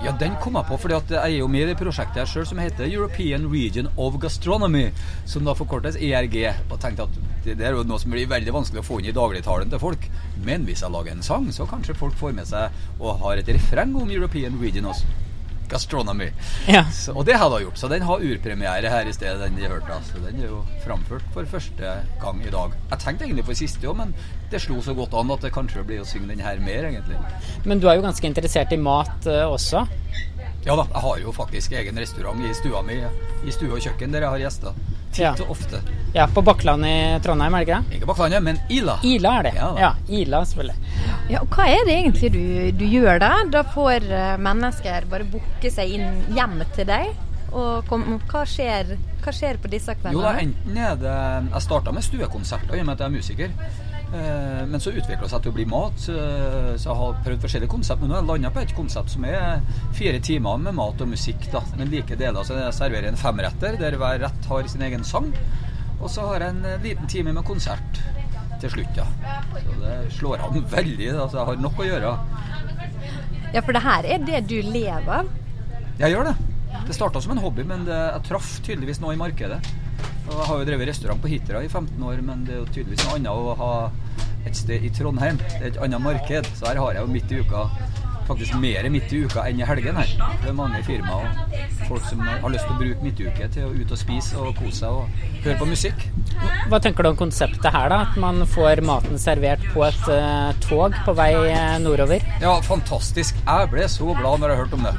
Ja, 0.00 0.14
den 0.16 0.32
kom 0.40 0.54
jeg 0.56 0.64
på 0.64 0.78
fordi 0.80 0.94
at 0.96 1.10
jeg 1.12 1.34
er 1.36 1.42
jo 1.42 1.48
med 1.52 1.66
i 1.66 1.68
det 1.68 1.76
prosjektet 1.76 2.22
her 2.22 2.28
sjøl 2.30 2.46
som 2.48 2.60
heter 2.62 2.88
European 2.88 3.44
Region 3.52 3.90
of 4.00 4.16
Gastronomy, 4.22 4.86
som 5.28 5.44
da 5.44 5.52
forkortes 5.52 5.98
ERG. 6.00 6.38
Og 6.70 6.78
tenkte 6.80 7.04
at 7.04 7.18
det, 7.44 7.58
det 7.60 7.66
er 7.68 7.76
jo 7.76 7.84
noe 7.84 8.00
som 8.00 8.14
blir 8.14 8.30
veldig 8.30 8.54
vanskelig 8.56 8.80
å 8.80 8.86
få 8.86 9.02
inn 9.02 9.10
i 9.12 9.16
dagligtalen 9.16 9.68
til 9.68 9.82
folk. 9.82 10.08
Men 10.46 10.64
hvis 10.64 10.80
jeg 10.86 10.94
lager 10.96 11.12
en 11.12 11.26
sang, 11.26 11.50
så 11.52 11.68
kanskje 11.68 11.98
folk 12.00 12.16
får 12.16 12.32
med 12.38 12.48
seg 12.48 12.80
og 12.96 13.20
har 13.26 13.42
et 13.42 13.52
refreng 13.52 13.92
om 14.00 14.08
European 14.08 14.56
Region 14.62 14.88
også. 14.94 15.29
Gastronomy. 15.70 16.30
Ja. 16.68 16.84
Så, 16.94 17.14
og 17.14 17.26
det 17.28 17.38
hadde 17.40 17.58
hun 17.58 17.66
gjort. 17.68 17.80
Så 17.80 17.90
den 17.92 18.04
har 18.06 18.24
urpremiere 18.26 18.92
her 18.92 19.08
i 19.08 19.14
stedet, 19.14 19.40
den 19.42 19.58
de 19.58 19.70
hørte. 19.70 20.00
Så 20.10 20.22
den 20.24 20.42
er 20.42 20.50
jo 20.50 20.62
framført 20.84 21.26
for 21.34 21.48
første 21.50 21.96
gang 22.22 22.42
i 22.44 22.52
dag. 22.52 22.76
Jeg 22.90 23.04
tenkte 23.04 23.28
egentlig 23.28 23.46
på 23.48 23.58
siste 23.62 23.90
òg, 23.90 23.98
men 24.02 24.14
det 24.50 24.62
slo 24.64 24.80
så 24.84 24.94
godt 24.98 25.14
an 25.18 25.30
at 25.34 25.46
det 25.46 25.52
kanskje 25.54 25.86
blir 25.86 26.02
å 26.02 26.08
synge 26.08 26.32
den 26.32 26.42
her 26.44 26.60
mer, 26.62 26.90
egentlig. 26.90 27.18
Men 27.64 27.82
du 27.82 27.88
er 27.90 28.00
jo 28.00 28.06
ganske 28.06 28.26
interessert 28.26 28.74
i 28.74 28.80
mat 28.80 29.30
uh, 29.30 29.46
også? 29.50 29.86
Ja 30.66 30.74
da, 30.76 30.84
jeg 30.84 31.00
har 31.06 31.20
jo 31.22 31.32
faktisk 31.32 31.72
egen 31.72 31.96
restaurant 32.02 32.42
i 32.44 32.50
stua 32.52 32.82
mi, 32.84 32.98
i 33.00 33.54
stue 33.54 33.72
og 33.72 33.80
kjøkken, 33.80 34.12
der 34.12 34.26
jeg 34.26 34.34
har 34.34 34.42
gjester. 34.42 34.74
Titt 35.10 35.24
ja. 35.24 35.32
og 35.42 35.56
ofte. 35.56 35.80
Ja, 36.14 36.26
På 36.34 36.42
Bakkland 36.42 36.86
i 36.86 37.18
Trondheim, 37.22 37.54
er 37.54 37.64
det 37.64 37.66
ikke 37.68 37.78
det? 37.80 37.96
Ikke 37.98 38.08
Bakklandet, 38.10 38.42
men 38.42 38.60
Ila. 38.70 38.96
Ila 39.06 39.32
er 39.38 39.48
det. 39.48 39.52
Ja, 39.56 39.70
ja 39.78 39.90
Ila, 40.08 40.42
selvfølgelig. 40.46 40.92
Ja, 41.30 41.42
og 41.42 41.54
Hva 41.54 41.66
er 41.70 41.82
det 41.86 41.96
egentlig 41.96 42.30
du, 42.34 42.44
du 42.78 42.84
gjør 42.90 43.20
da? 43.22 43.32
Da 43.50 43.64
får 43.74 44.06
eh, 44.06 44.36
mennesker 44.42 45.06
bare 45.10 45.26
booke 45.30 45.70
seg 45.70 45.98
inn 45.98 46.24
hjem 46.34 46.62
til 46.76 46.88
deg? 46.90 47.10
Og 47.50 47.86
kom, 47.90 48.04
hva, 48.30 48.44
skjer, 48.46 48.94
hva, 49.24 49.34
skjer, 49.34 49.58
på 49.62 49.70
disse 49.70 49.94
kveldene? 49.98 50.18
Jo 50.18 50.22
da, 50.22 50.34
enten 50.38 50.76
er 50.78 50.98
det 50.98 51.14
Jeg 51.50 51.64
starta 51.66 51.94
med 51.94 52.06
stuekonserter 52.06 52.78
i 52.78 52.82
og 52.82 52.86
med 52.86 52.94
at 52.94 53.02
jeg 53.02 53.10
er 53.10 53.16
musiker. 53.16 53.88
Eh, 54.10 54.66
men 54.66 54.80
så 54.82 54.90
utvikla 54.90 55.22
det 55.22 55.30
seg 55.30 55.44
til 55.44 55.52
å 55.52 55.56
bli 55.56 55.66
mat. 55.70 55.98
Så 56.02 56.14
jeg 56.16 56.96
har 57.00 57.18
prøvd 57.24 57.44
forskjellige 57.44 57.72
konsept. 57.72 58.02
Men 58.02 58.10
nå 58.10 58.16
har 58.18 58.24
jeg 58.24 58.30
landa 58.32 58.52
på 58.54 58.62
et 58.64 58.76
konsept 58.76 59.14
som 59.14 59.26
er 59.28 59.60
fire 59.96 60.20
timer 60.24 60.62
med 60.64 60.74
mat 60.78 61.02
og 61.04 61.12
musikk. 61.12 61.46
da, 61.52 61.62
Men 61.78 61.92
like 61.92 62.18
deler. 62.18 62.46
Så 62.46 62.58
jeg 62.58 62.76
serverer 62.76 63.10
en 63.10 63.20
femretter 63.20 63.78
der 63.80 63.98
hver 64.00 64.22
rett 64.24 64.50
har 64.50 64.68
sin 64.68 64.82
egen 64.86 65.04
sang. 65.04 65.30
Og 66.00 66.08
så 66.10 66.24
har 66.26 66.40
jeg 66.42 66.56
en 66.56 66.64
eh, 66.64 66.82
liten 66.82 67.06
time 67.06 67.34
med 67.36 67.46
konsert 67.46 68.02
til 68.60 68.72
slutt, 68.74 68.96
ja. 68.98 69.06
Så 69.56 69.76
det 69.80 69.96
slår 70.18 70.42
an 70.44 70.64
veldig. 70.76 71.12
Da, 71.16 71.28
så 71.28 71.40
jeg 71.40 71.50
har 71.50 71.60
nok 71.64 71.80
å 71.80 71.88
gjøre. 71.88 72.14
Ja, 73.54 73.62
for 73.62 73.74
det 73.76 73.84
her 73.84 74.06
er 74.06 74.24
det 74.24 74.44
du 74.50 74.58
lever 74.62 75.12
av? 75.20 75.30
Jeg 76.00 76.14
gjør 76.14 76.30
det. 76.30 76.36
Det 76.86 76.96
starta 76.96 77.20
som 77.22 77.32
en 77.34 77.42
hobby, 77.42 77.64
men 77.66 77.84
det, 77.86 77.96
jeg 77.96 78.26
traff 78.28 78.50
tydeligvis 78.64 79.00
noe 79.02 79.14
i 79.14 79.20
markedet. 79.20 79.58
Og 80.30 80.36
jeg 80.38 80.46
har 80.46 80.60
jo 80.60 80.66
drevet 80.68 80.90
restaurant 80.92 81.22
på 81.22 81.30
Hitra 81.32 81.62
i 81.66 81.68
15 81.68 82.02
år, 82.06 82.20
men 82.22 82.44
det 82.46 82.54
er 82.54 82.60
jo 82.62 82.68
tydeligvis 82.70 83.06
noe 83.06 83.18
annet 83.18 83.32
å 83.34 83.56
ha 83.58 83.72
et 84.46 84.56
sted 84.56 84.84
i 84.86 84.92
Trondheim. 84.94 85.40
Det 85.42 85.64
er 85.64 85.72
et 85.72 85.80
annet 85.82 86.02
marked. 86.04 86.52
Så 86.56 86.70
her 86.70 86.78
har 86.80 86.94
jeg 86.94 87.04
jo 87.04 87.14
midt 87.16 87.34
i 87.34 87.40
uka 87.42 87.66
faktisk 88.30 88.54
mer 88.62 88.86
midt 88.94 89.10
i 89.10 89.24
uka 89.26 89.42
enn 89.48 89.58
i 89.58 89.66
helgen 89.66 89.96
her. 89.98 90.10
Det 90.38 90.52
er 90.52 90.54
mange 90.54 90.78
firmaer 90.86 91.32
og 91.50 91.88
folk 91.88 92.04
som 92.06 92.20
har 92.22 92.52
lyst 92.52 92.68
til 92.68 92.76
å 92.76 92.78
bruke 92.78 93.06
midtuke 93.06 93.48
til 93.56 93.66
å 93.66 93.72
ut 93.74 93.94
og 93.96 93.98
spise 93.98 94.38
og 94.38 94.52
kose 94.60 94.84
seg 94.84 94.98
og 95.00 95.24
høre 95.42 95.56
på 95.58 95.68
musikk. 95.72 96.06
Hva 96.70 96.78
tenker 96.82 97.02
du 97.02 97.10
om 97.10 97.18
konseptet 97.18 97.66
her, 97.74 97.90
da? 97.90 98.04
At 98.06 98.20
man 98.22 98.44
får 98.46 98.84
maten 98.86 99.18
servert 99.18 99.64
på 99.74 99.82
et 99.88 100.06
uh, 100.06 100.54
tog 100.62 100.94
på 101.06 101.16
vei 101.18 101.32
eh, 101.50 101.76
nordover? 101.82 102.22
Ja, 102.42 102.54
fantastisk. 102.64 103.40
Jeg 103.42 103.72
ble 103.74 103.90
så 103.90 104.14
glad 104.14 104.44
når 104.44 104.54
jeg 104.54 104.62
hørte 104.62 104.78
om 104.78 104.86
det. 104.86 104.94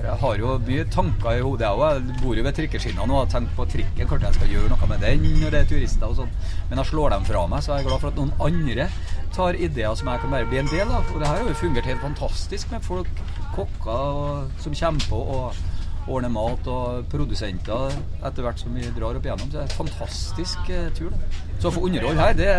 Jeg 0.00 0.16
har 0.22 0.38
jo 0.40 0.54
mye 0.64 0.84
tanker 0.92 1.36
i 1.36 1.42
hodet, 1.44 1.66
jeg 1.66 1.76
òg. 1.76 1.96
Jeg 1.96 2.18
bor 2.22 2.38
jo 2.38 2.44
ved 2.46 2.56
trikkeskinnene 2.56 3.14
og 3.14 3.18
har 3.22 3.32
tenkt 3.34 3.52
på 3.56 3.66
trikken. 3.68 4.08
Kanskje 4.08 4.28
jeg 4.28 4.38
skal 4.38 4.54
gjøre 4.54 4.70
noe 4.72 4.88
med 4.90 5.04
den 5.04 5.26
når 5.42 5.54
det 5.54 5.60
er 5.60 5.68
turister 5.72 6.08
og 6.08 6.16
sånn. 6.20 6.30
Men 6.70 6.80
jeg 6.80 6.90
slår 6.90 7.14
dem 7.14 7.26
fra 7.28 7.42
meg, 7.50 7.64
så 7.64 7.74
jeg 7.74 7.84
er 7.84 7.88
glad 7.90 8.02
for 8.04 8.12
at 8.12 8.20
noen 8.20 8.32
andre 8.48 8.88
tar 9.36 9.58
ideer 9.58 9.98
som 9.98 10.10
jeg 10.10 10.22
kan 10.22 10.34
bare 10.34 10.48
bli 10.48 10.62
en 10.62 10.72
del 10.72 10.88
av. 10.88 11.04
Og 11.12 11.20
det 11.20 11.28
her 11.28 11.42
har 11.42 11.52
jo 11.52 11.58
fungert 11.60 11.90
helt 11.90 12.04
fantastisk 12.04 12.72
med 12.72 12.86
folk, 12.86 13.24
kokker 13.56 14.48
som 14.64 15.00
på 15.10 15.20
og 15.20 15.60
ordner 16.08 16.32
mat, 16.32 16.66
og 16.70 17.06
produsenter 17.12 17.94
etter 18.24 18.46
hvert 18.46 18.60
som 18.62 18.74
vi 18.76 18.86
drar 18.96 19.18
opp 19.18 19.26
igjennom. 19.26 19.48
Så 19.48 19.56
det 19.56 19.62
er 19.62 19.68
en 19.68 19.78
fantastisk 19.78 20.72
eh, 20.72 20.90
tur. 20.96 21.14
Så 21.60 21.68
å 21.68 21.74
få 21.74 21.86
underhold 21.88 22.20
her, 22.20 22.36
det 22.38 22.52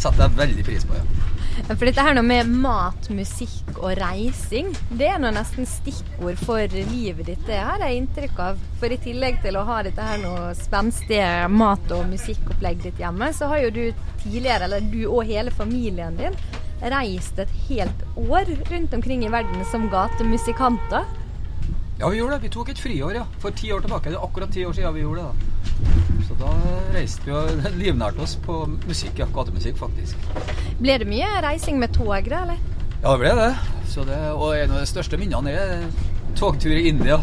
setter 0.00 0.24
jeg 0.24 0.38
veldig 0.40 0.66
pris 0.66 0.86
på. 0.88 0.96
ja. 0.98 1.34
For 1.66 1.88
dette 1.88 2.02
her 2.04 2.14
nå 2.16 2.22
med 2.26 2.50
mat, 2.60 3.08
musikk 3.16 3.78
og 3.78 3.94
reising, 3.96 4.74
det 5.00 5.08
er 5.08 5.20
nå 5.22 5.30
nesten 5.32 5.68
stikkord 5.68 6.36
for 6.42 6.76
livet 6.90 7.30
ditt. 7.30 7.42
Det 7.48 7.56
har 7.56 7.80
jeg 7.80 8.02
inntrykk 8.02 8.42
av. 8.44 8.60
For 8.80 8.92
i 8.92 8.98
tillegg 9.00 9.40
til 9.44 9.56
å 9.56 9.64
ha 9.68 9.80
dette 9.86 10.04
her 10.04 10.20
noe 10.20 10.52
spenstige 10.58 11.48
mat- 11.52 11.92
og 11.96 12.04
musikkopplegg 12.12 12.84
ditt 12.84 13.00
hjemme, 13.00 13.32
så 13.32 13.48
har 13.52 13.64
jo 13.64 13.72
du 13.72 13.84
tidligere, 14.22 14.68
eller 14.68 14.84
du 14.92 15.02
og 15.08 15.24
hele 15.28 15.54
familien 15.54 16.18
din, 16.20 16.36
reist 16.92 17.38
et 17.40 17.52
helt 17.70 18.02
år 18.20 18.52
rundt 18.68 18.92
omkring 18.94 19.24
i 19.24 19.32
verden 19.32 19.64
som 19.72 19.88
gatemusikanter. 19.92 21.08
Ja, 21.98 22.08
vi 22.08 22.18
gjorde 22.18 22.34
det. 22.36 22.42
Vi 22.42 22.48
tok 22.52 22.68
et 22.68 22.80
friår, 22.80 23.14
ja. 23.16 23.24
For 23.40 23.56
ti 23.56 23.70
år 23.72 23.80
tilbake. 23.84 24.10
Det 24.12 24.18
er 24.18 24.24
akkurat 24.26 24.52
ti 24.52 24.64
år 24.68 24.74
siden 24.76 24.94
vi 24.94 25.04
gjorde 25.04 25.22
det. 25.22 25.28
da. 25.28 26.24
Så 26.28 26.36
da 26.40 26.52
reiste 26.92 27.24
vi 27.24 27.32
og 27.32 27.62
livnærte 27.80 28.20
oss 28.20 28.36
på 28.44 28.58
musikk, 28.84 29.22
ja, 29.22 29.28
gatemusikk, 29.32 29.78
faktisk. 29.80 30.28
Ble 30.80 30.98
det 31.00 31.08
mye 31.08 31.30
reising 31.44 31.80
med 31.80 31.94
tog, 31.96 32.12
da, 32.28 32.42
eller? 32.44 32.60
Ja, 33.00 33.14
det 33.14 33.18
ble 33.22 33.32
det. 33.40 33.50
det. 34.10 34.20
Og 34.34 34.50
en 34.58 34.76
av 34.76 34.82
de 34.82 34.90
største 34.90 35.20
minnene 35.20 35.56
er 35.56 35.86
togtur 36.36 36.76
i 36.76 36.88
India, 36.90 37.22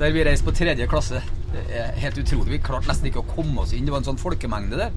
der 0.00 0.16
vi 0.16 0.24
reiste 0.24 0.48
på 0.48 0.56
tredje 0.56 0.88
klasse. 0.88 1.20
Helt 1.96 2.18
utrolig. 2.18 2.50
Vi 2.50 2.58
klarte 2.64 2.90
nesten 2.90 3.08
ikke 3.10 3.22
å 3.22 3.28
komme 3.30 3.62
oss 3.62 3.72
inn. 3.76 3.86
Det 3.86 3.94
var 3.94 4.02
en 4.02 4.08
sånn 4.10 4.20
folkemengde 4.20 4.78
der 4.80 4.94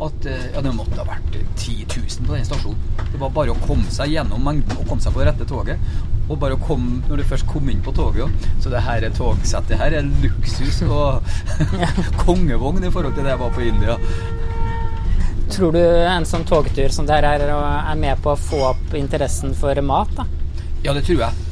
at 0.00 0.26
eh, 0.26 0.46
ja, 0.54 0.62
det 0.64 0.72
måtte 0.72 0.96
ha 0.96 1.04
vært 1.04 1.34
10 1.60 1.84
000 1.92 2.26
på 2.26 2.32
den 2.32 2.46
stasjonen. 2.48 2.80
Det 3.12 3.20
var 3.20 3.32
bare 3.36 3.52
å 3.52 3.58
komme 3.66 3.90
seg 3.92 4.14
gjennom 4.14 4.42
mengden 4.46 4.78
og 4.78 4.88
komme 4.88 5.04
seg 5.04 5.12
på 5.12 5.20
det 5.20 5.28
rette 5.28 5.48
toget. 5.48 5.82
Og 6.30 6.38
bare 6.40 6.56
å 6.56 6.62
komme 6.62 7.02
når 7.08 7.20
du 7.20 7.26
først 7.28 7.48
kom 7.50 7.68
inn 7.68 7.82
på 7.84 7.92
toget. 7.96 8.48
Så 8.62 8.72
det 8.72 8.80
her 8.86 9.04
er 9.04 9.16
togsettet 9.16 9.80
her 9.80 9.98
er 9.98 10.08
luksus 10.24 10.80
og 10.88 11.26
kongevogn 12.24 12.86
i 12.86 12.92
forhold 12.92 13.18
til 13.18 13.28
det 13.28 13.34
jeg 13.34 13.42
var 13.44 13.52
på 13.56 13.66
India. 13.68 13.98
Tror 15.50 15.74
du 15.74 15.82
en 15.82 16.26
sånn 16.28 16.46
togtur 16.46 16.92
som 16.94 17.06
det 17.08 17.18
her 17.18 17.26
er, 17.34 17.48
er 17.50 17.96
med 17.98 18.20
på 18.22 18.32
å 18.32 18.40
få 18.40 18.62
opp 18.70 18.94
interessen 18.96 19.52
for 19.58 19.76
mat? 19.84 20.12
da? 20.16 20.26
Ja, 20.86 20.94
det 20.96 21.04
tror 21.04 21.26
jeg. 21.26 21.46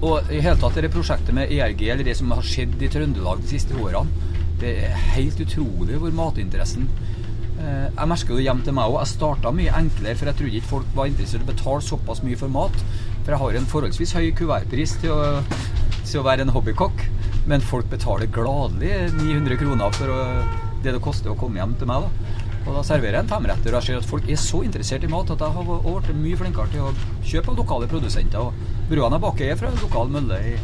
Og 0.00 0.32
i 0.32 0.40
hele 0.40 0.56
tatt 0.56 0.78
det 0.80 0.92
prosjektet 0.92 1.34
med 1.36 1.50
ERG, 1.52 1.82
eller 1.92 2.06
det 2.06 2.16
som 2.16 2.30
har 2.32 2.44
skjedd 2.46 2.80
i 2.80 2.88
Trøndelag 2.92 3.42
de 3.42 3.50
siste 3.50 3.76
årene, 3.76 4.28
det 4.60 4.74
er 4.86 5.02
helt 5.14 5.40
utrolig 5.40 5.96
hvor 5.96 6.12
matinteressen 6.12 6.84
eh, 7.56 7.86
Jeg 7.88 8.08
merker 8.08 8.36
det 8.36 8.44
hjemme 8.44 8.64
til 8.64 8.76
meg 8.76 8.90
òg. 8.92 8.98
Jeg 9.00 9.12
starta 9.14 9.52
mye 9.56 9.76
enklere, 9.76 10.16
for 10.16 10.28
jeg 10.28 10.38
trodde 10.40 10.58
ikke 10.58 10.72
folk 10.72 10.90
var 10.96 11.08
interessert 11.08 11.44
i 11.44 11.48
å 11.48 11.52
betale 11.52 11.84
såpass 11.84 12.24
mye 12.24 12.40
for 12.40 12.52
mat. 12.52 12.76
For 13.22 13.34
jeg 13.34 13.42
har 13.44 13.60
en 13.60 13.70
forholdsvis 13.72 14.16
høy 14.16 14.26
kuvertpris 14.36 14.96
til 15.00 15.14
å, 15.16 15.30
til 16.04 16.20
å 16.20 16.26
være 16.28 16.44
en 16.46 16.52
hobbykokk. 16.56 17.06
Men 17.48 17.64
folk 17.64 17.88
betaler 17.92 18.28
gladelig 18.32 18.92
900 19.16 19.60
kroner 19.60 19.96
for 19.96 20.12
å, 20.12 20.20
det 20.84 20.96
det 20.96 21.04
koster 21.04 21.32
å 21.32 21.40
komme 21.40 21.60
hjem 21.60 21.76
til 21.80 21.88
meg. 21.92 22.08
da. 22.08 22.29
Og 22.66 22.74
da 22.76 22.82
serverer 22.84 23.18
jeg 23.18 23.24
en 23.24 23.30
femretter. 23.30 23.72
Og 23.72 23.80
jeg 23.80 23.88
ser 23.88 24.02
at 24.02 24.10
folk 24.10 24.28
er 24.28 24.40
så 24.40 24.62
interessert 24.66 25.06
i 25.06 25.10
mat 25.10 25.32
at 25.32 25.46
jeg 25.46 25.56
har 25.56 25.70
blitt 25.70 26.12
mye 26.18 26.40
flinkere 26.42 26.72
til 26.74 26.90
å 26.90 26.92
kjøpe 27.24 27.54
av 27.54 27.62
lokale 27.62 27.90
produsenter. 27.90 28.50
Og 28.50 28.86
brødene 28.90 29.16
jeg 29.16 29.26
baker, 29.26 29.48
er 29.48 29.58
fra 29.60 29.72
en 29.72 29.82
lokal 29.84 30.12
mølle 30.12 30.40
i, 30.52 30.54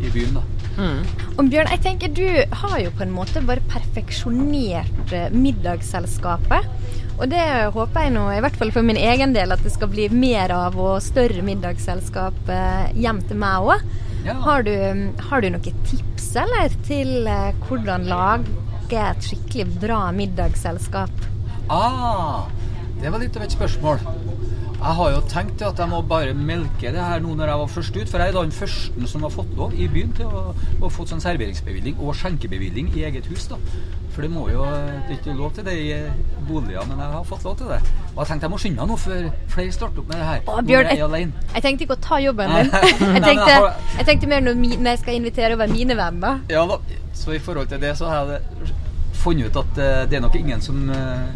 i 0.00 0.12
byen. 0.14 0.40
da. 0.40 0.44
Mm. 0.74 1.02
Og 1.38 1.50
Bjørn, 1.52 1.70
jeg 1.70 1.82
tenker 1.84 2.10
du 2.10 2.26
har 2.64 2.78
jo 2.82 2.90
på 2.98 3.04
en 3.04 3.14
måte 3.14 3.42
bare 3.46 3.62
perfeksjonert 3.70 5.14
eh, 5.14 5.30
middagsselskapet. 5.34 6.66
Og 7.14 7.28
det 7.30 7.44
håper 7.76 8.08
jeg 8.08 8.14
nå, 8.16 8.24
i 8.34 8.40
hvert 8.42 8.56
fall 8.58 8.72
for 8.74 8.86
min 8.86 8.98
egen 8.98 9.34
del, 9.36 9.54
at 9.54 9.62
det 9.62 9.70
skal 9.74 9.90
bli 9.92 10.08
mer 10.10 10.50
av 10.54 10.74
og 10.80 10.96
større 11.04 11.44
middagsselskap 11.46 12.50
eh, 12.50 12.90
hjem 12.98 13.22
til 13.28 13.38
meg 13.44 13.70
òg. 13.70 13.86
Ja. 14.24 14.38
Har, 14.40 14.66
har, 15.28 15.44
du 15.44 15.50
noen 15.52 15.82
tips 15.86 16.30
eller 16.40 16.74
til 16.88 17.28
eh, 17.28 17.52
hvordan 17.68 18.08
lage 18.10 18.98
et 18.98 19.30
skikkelig 19.30 19.68
bra 19.82 20.00
middagsselskap? 20.16 21.33
Ah, 21.68 22.46
det 23.00 23.12
var 23.12 23.22
litt 23.22 23.36
av 23.36 23.46
et 23.46 23.54
spørsmål. 23.54 24.02
Jeg 24.84 24.96
har 24.98 25.12
jo 25.14 25.20
tenkt 25.32 25.62
at 25.64 25.78
jeg 25.80 25.88
må 25.88 26.02
bare 26.04 26.34
melke 26.36 26.90
det 26.92 27.00
her 27.00 27.22
nå 27.24 27.32
når 27.38 27.48
jeg 27.48 27.60
var 27.62 27.70
først 27.72 27.94
ut. 27.96 28.08
For 28.10 28.20
jeg 28.20 28.28
er 28.28 28.36
da 28.36 28.42
den 28.44 28.52
første 28.52 29.08
som 29.08 29.24
har 29.24 29.32
fått 29.32 29.54
lov 29.56 29.72
i 29.72 29.86
byen 29.88 30.12
til 30.18 30.28
å, 30.28 30.42
å 30.84 30.90
få 30.92 31.06
sånn 31.08 31.22
serveringsbevilling 31.24 31.96
og 32.04 32.12
skjenkebevilling 32.20 32.90
i 32.92 33.06
eget 33.08 33.30
hus. 33.32 33.46
da. 33.48 33.56
For 34.14 34.22
det 34.22 34.30
må 34.30 34.44
jo 34.52 34.62
det 34.62 35.08
er 35.08 35.16
ikke 35.16 35.32
lov 35.38 35.54
til 35.56 35.64
det 35.66 35.74
i 35.74 35.88
boliger, 36.46 36.84
men 36.90 37.00
jeg 37.00 37.14
har 37.16 37.24
fått 37.26 37.46
lov 37.48 37.56
til 37.62 37.72
det. 37.72 37.80
Og 38.12 38.20
jeg 38.20 38.28
tenkte 38.28 38.46
jeg 38.46 38.52
må 38.52 38.60
skynde 38.60 38.82
meg 38.82 38.92
nå 38.92 38.98
før 39.06 39.24
flere 39.54 39.74
starter 39.78 40.04
opp 40.04 40.12
med 40.12 40.20
det 40.20 40.28
her. 40.28 40.44
Å, 40.44 40.60
Bjørn, 40.68 40.90
jeg, 40.92 41.00
jeg, 41.00 41.32
jeg, 41.54 41.64
tenkte 41.64 41.88
ikke 41.88 41.96
å 41.96 42.04
ta 42.04 42.20
jobben 42.22 42.54
din. 42.58 42.70
Jeg 42.76 43.24
tenkte, 43.24 43.56
jeg 44.02 44.08
tenkte 44.10 44.30
mer 44.34 44.44
når, 44.44 44.60
jeg 44.92 45.02
skal 45.02 45.18
invitere 45.18 45.56
over 45.56 45.72
mine 45.72 45.96
venner. 45.98 46.44
Ja 46.52 46.68
da, 46.68 46.78
så 47.16 47.34
i 47.34 47.40
forhold 47.42 47.72
til 47.72 47.80
det 47.82 47.96
så 47.98 48.12
har 48.12 48.36
jeg 48.36 48.70
funnet 49.24 49.48
ut 49.48 49.60
at 49.64 49.80
eh, 49.80 50.04
det 50.10 50.20
er 50.20 50.22
nok 50.26 50.36
ingen 50.36 50.62
som 50.62 50.84
eh, 50.92 51.26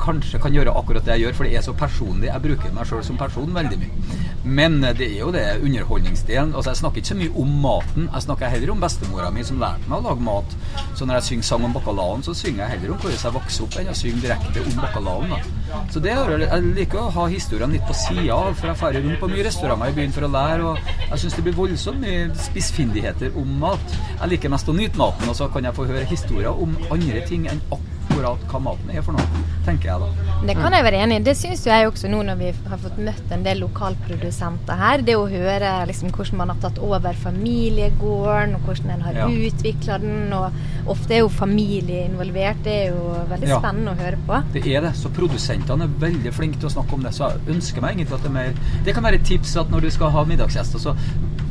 kanskje 0.00 0.40
kan 0.42 0.54
gjøre 0.54 0.74
akkurat 0.78 1.04
det 1.06 1.16
jeg 1.16 1.26
gjør, 1.26 1.36
for 1.38 1.48
det 1.48 1.58
er 1.58 1.64
så 1.66 1.74
personlig. 1.76 2.30
Jeg 2.30 2.44
bruker 2.44 2.74
meg 2.76 2.88
sjøl 2.88 3.04
som 3.06 3.18
person 3.20 3.54
veldig 3.54 3.78
mye. 3.80 4.24
Men 4.46 4.78
eh, 4.84 4.94
det 4.96 5.08
er 5.10 5.20
jo 5.20 5.32
det 5.34 5.44
underholdningsdelen. 5.62 6.54
Altså, 6.54 6.70
jeg 6.70 6.80
snakker 6.82 7.02
ikke 7.02 7.12
så 7.12 7.18
mye 7.18 7.34
om 7.42 7.54
maten. 7.64 8.08
Jeg 8.12 8.26
snakker 8.26 8.52
heller 8.52 8.72
om 8.74 8.82
bestemora 8.82 9.30
mi 9.34 9.44
som 9.46 9.60
lærte 9.62 9.90
meg 9.90 9.98
å 9.98 10.10
lage 10.10 10.26
mat. 10.26 10.56
Så 10.98 11.08
når 11.08 11.18
jeg 11.18 11.28
synger 11.30 11.48
sang 11.50 11.66
om 11.66 11.74
bacalaoen, 11.74 12.24
så 12.26 12.34
synger 12.36 12.64
jeg 12.64 12.76
heller 12.76 12.94
om 12.94 13.00
hvordan 13.02 13.24
jeg 13.26 13.36
vokste 13.38 13.66
opp, 13.66 13.78
enn 13.80 13.90
å 13.92 13.96
synge 13.96 14.22
direkte 14.24 14.62
om 14.62 14.78
bacalaoen. 14.80 15.50
Så 15.92 16.02
det 16.02 16.14
er, 16.14 16.36
jeg 16.44 16.74
liker 16.76 17.02
å 17.02 17.10
ha 17.16 17.26
historiene 17.32 17.76
litt 17.76 17.88
på 17.88 17.96
sida 17.96 18.38
for 18.56 18.70
jeg 18.70 18.78
drar 18.78 19.00
rundt 19.02 19.20
på 19.20 19.30
mye 19.32 19.46
restauranter 19.48 19.92
i 19.92 19.96
byen 19.96 20.14
for 20.14 20.26
å 20.26 20.30
lære, 20.30 20.70
og 20.70 21.10
jeg 21.10 21.22
syns 21.22 21.36
det 21.38 21.44
blir 21.46 21.58
voldsomt 21.58 22.02
mye 22.02 22.28
spissfindigheter 22.46 23.36
om 23.40 23.50
mat. 23.64 23.98
Jeg 24.20 24.32
liker 24.34 24.52
mest 24.52 24.70
å 24.70 24.76
nyte 24.76 25.00
maten, 25.00 25.28
og 25.30 25.38
så 25.38 25.50
kan 25.52 25.66
jeg 25.66 25.76
få 25.76 25.88
høre 25.90 26.06
historier 26.06 26.54
om 26.54 26.78
andre 26.86 27.26
ting 27.26 27.50
enn 27.50 27.62
akkurat 27.66 27.95
akkurat 28.16 28.44
hva 28.48 28.60
maten 28.62 28.92
er 28.92 29.04
for 29.04 29.16
noe, 29.16 29.42
tenker 29.66 29.90
jeg 29.90 30.00
da. 30.00 30.26
Det 30.46 30.54
kan 30.56 30.74
jeg 30.74 30.84
være 30.86 31.00
enig 31.04 31.18
i. 31.18 31.24
Det 31.26 31.34
syns 31.36 31.64
jeg 31.66 31.88
også 31.88 32.08
nå 32.08 32.22
når 32.24 32.38
vi 32.40 32.50
har 32.70 32.80
fått 32.80 32.98
møtt 33.02 33.32
en 33.34 33.44
del 33.44 33.60
lokalprodusenter 33.64 34.80
her. 34.80 35.04
Det 35.04 35.16
å 35.18 35.26
høre 35.28 35.72
liksom, 35.90 36.12
hvordan 36.14 36.40
man 36.40 36.52
har 36.54 36.60
tatt 36.62 36.80
over 36.82 37.18
familiegården, 37.20 38.56
og 38.56 38.68
hvordan 38.68 38.94
en 38.94 39.04
har 39.08 39.20
ja. 39.20 39.28
utvikla 39.28 39.98
den. 40.02 40.32
og 40.36 40.88
Ofte 40.92 41.18
er 41.18 41.24
jo 41.24 41.32
familie 41.32 42.06
involvert. 42.06 42.62
Det 42.64 42.76
er 42.86 42.94
jo 42.94 43.16
veldig 43.32 43.50
ja. 43.52 43.60
spennende 43.60 43.92
å 43.92 44.00
høre 44.00 44.22
på. 44.28 44.40
Det 44.56 44.64
er 44.70 44.86
det. 44.86 44.94
Så 44.96 45.12
produsentene 45.16 45.88
er 45.88 46.00
veldig 46.06 46.34
flinke 46.36 46.62
til 46.62 46.70
å 46.70 46.74
snakke 46.78 46.96
om 46.96 47.04
det. 47.06 47.12
Så 47.16 47.28
jeg 47.28 47.56
ønsker 47.56 47.84
meg 47.84 47.96
egentlig 47.96 48.16
at 48.16 48.24
det 48.24 48.32
er 48.32 48.38
mer 48.38 48.84
Det 48.86 48.96
kan 48.96 49.04
være 49.04 49.20
et 49.20 49.28
tips 49.28 49.56
at 49.60 49.72
når 49.72 49.86
du 49.86 49.92
skal 49.92 50.14
ha 50.14 50.24
middagsgjester, 50.28 50.82
så 50.82 50.96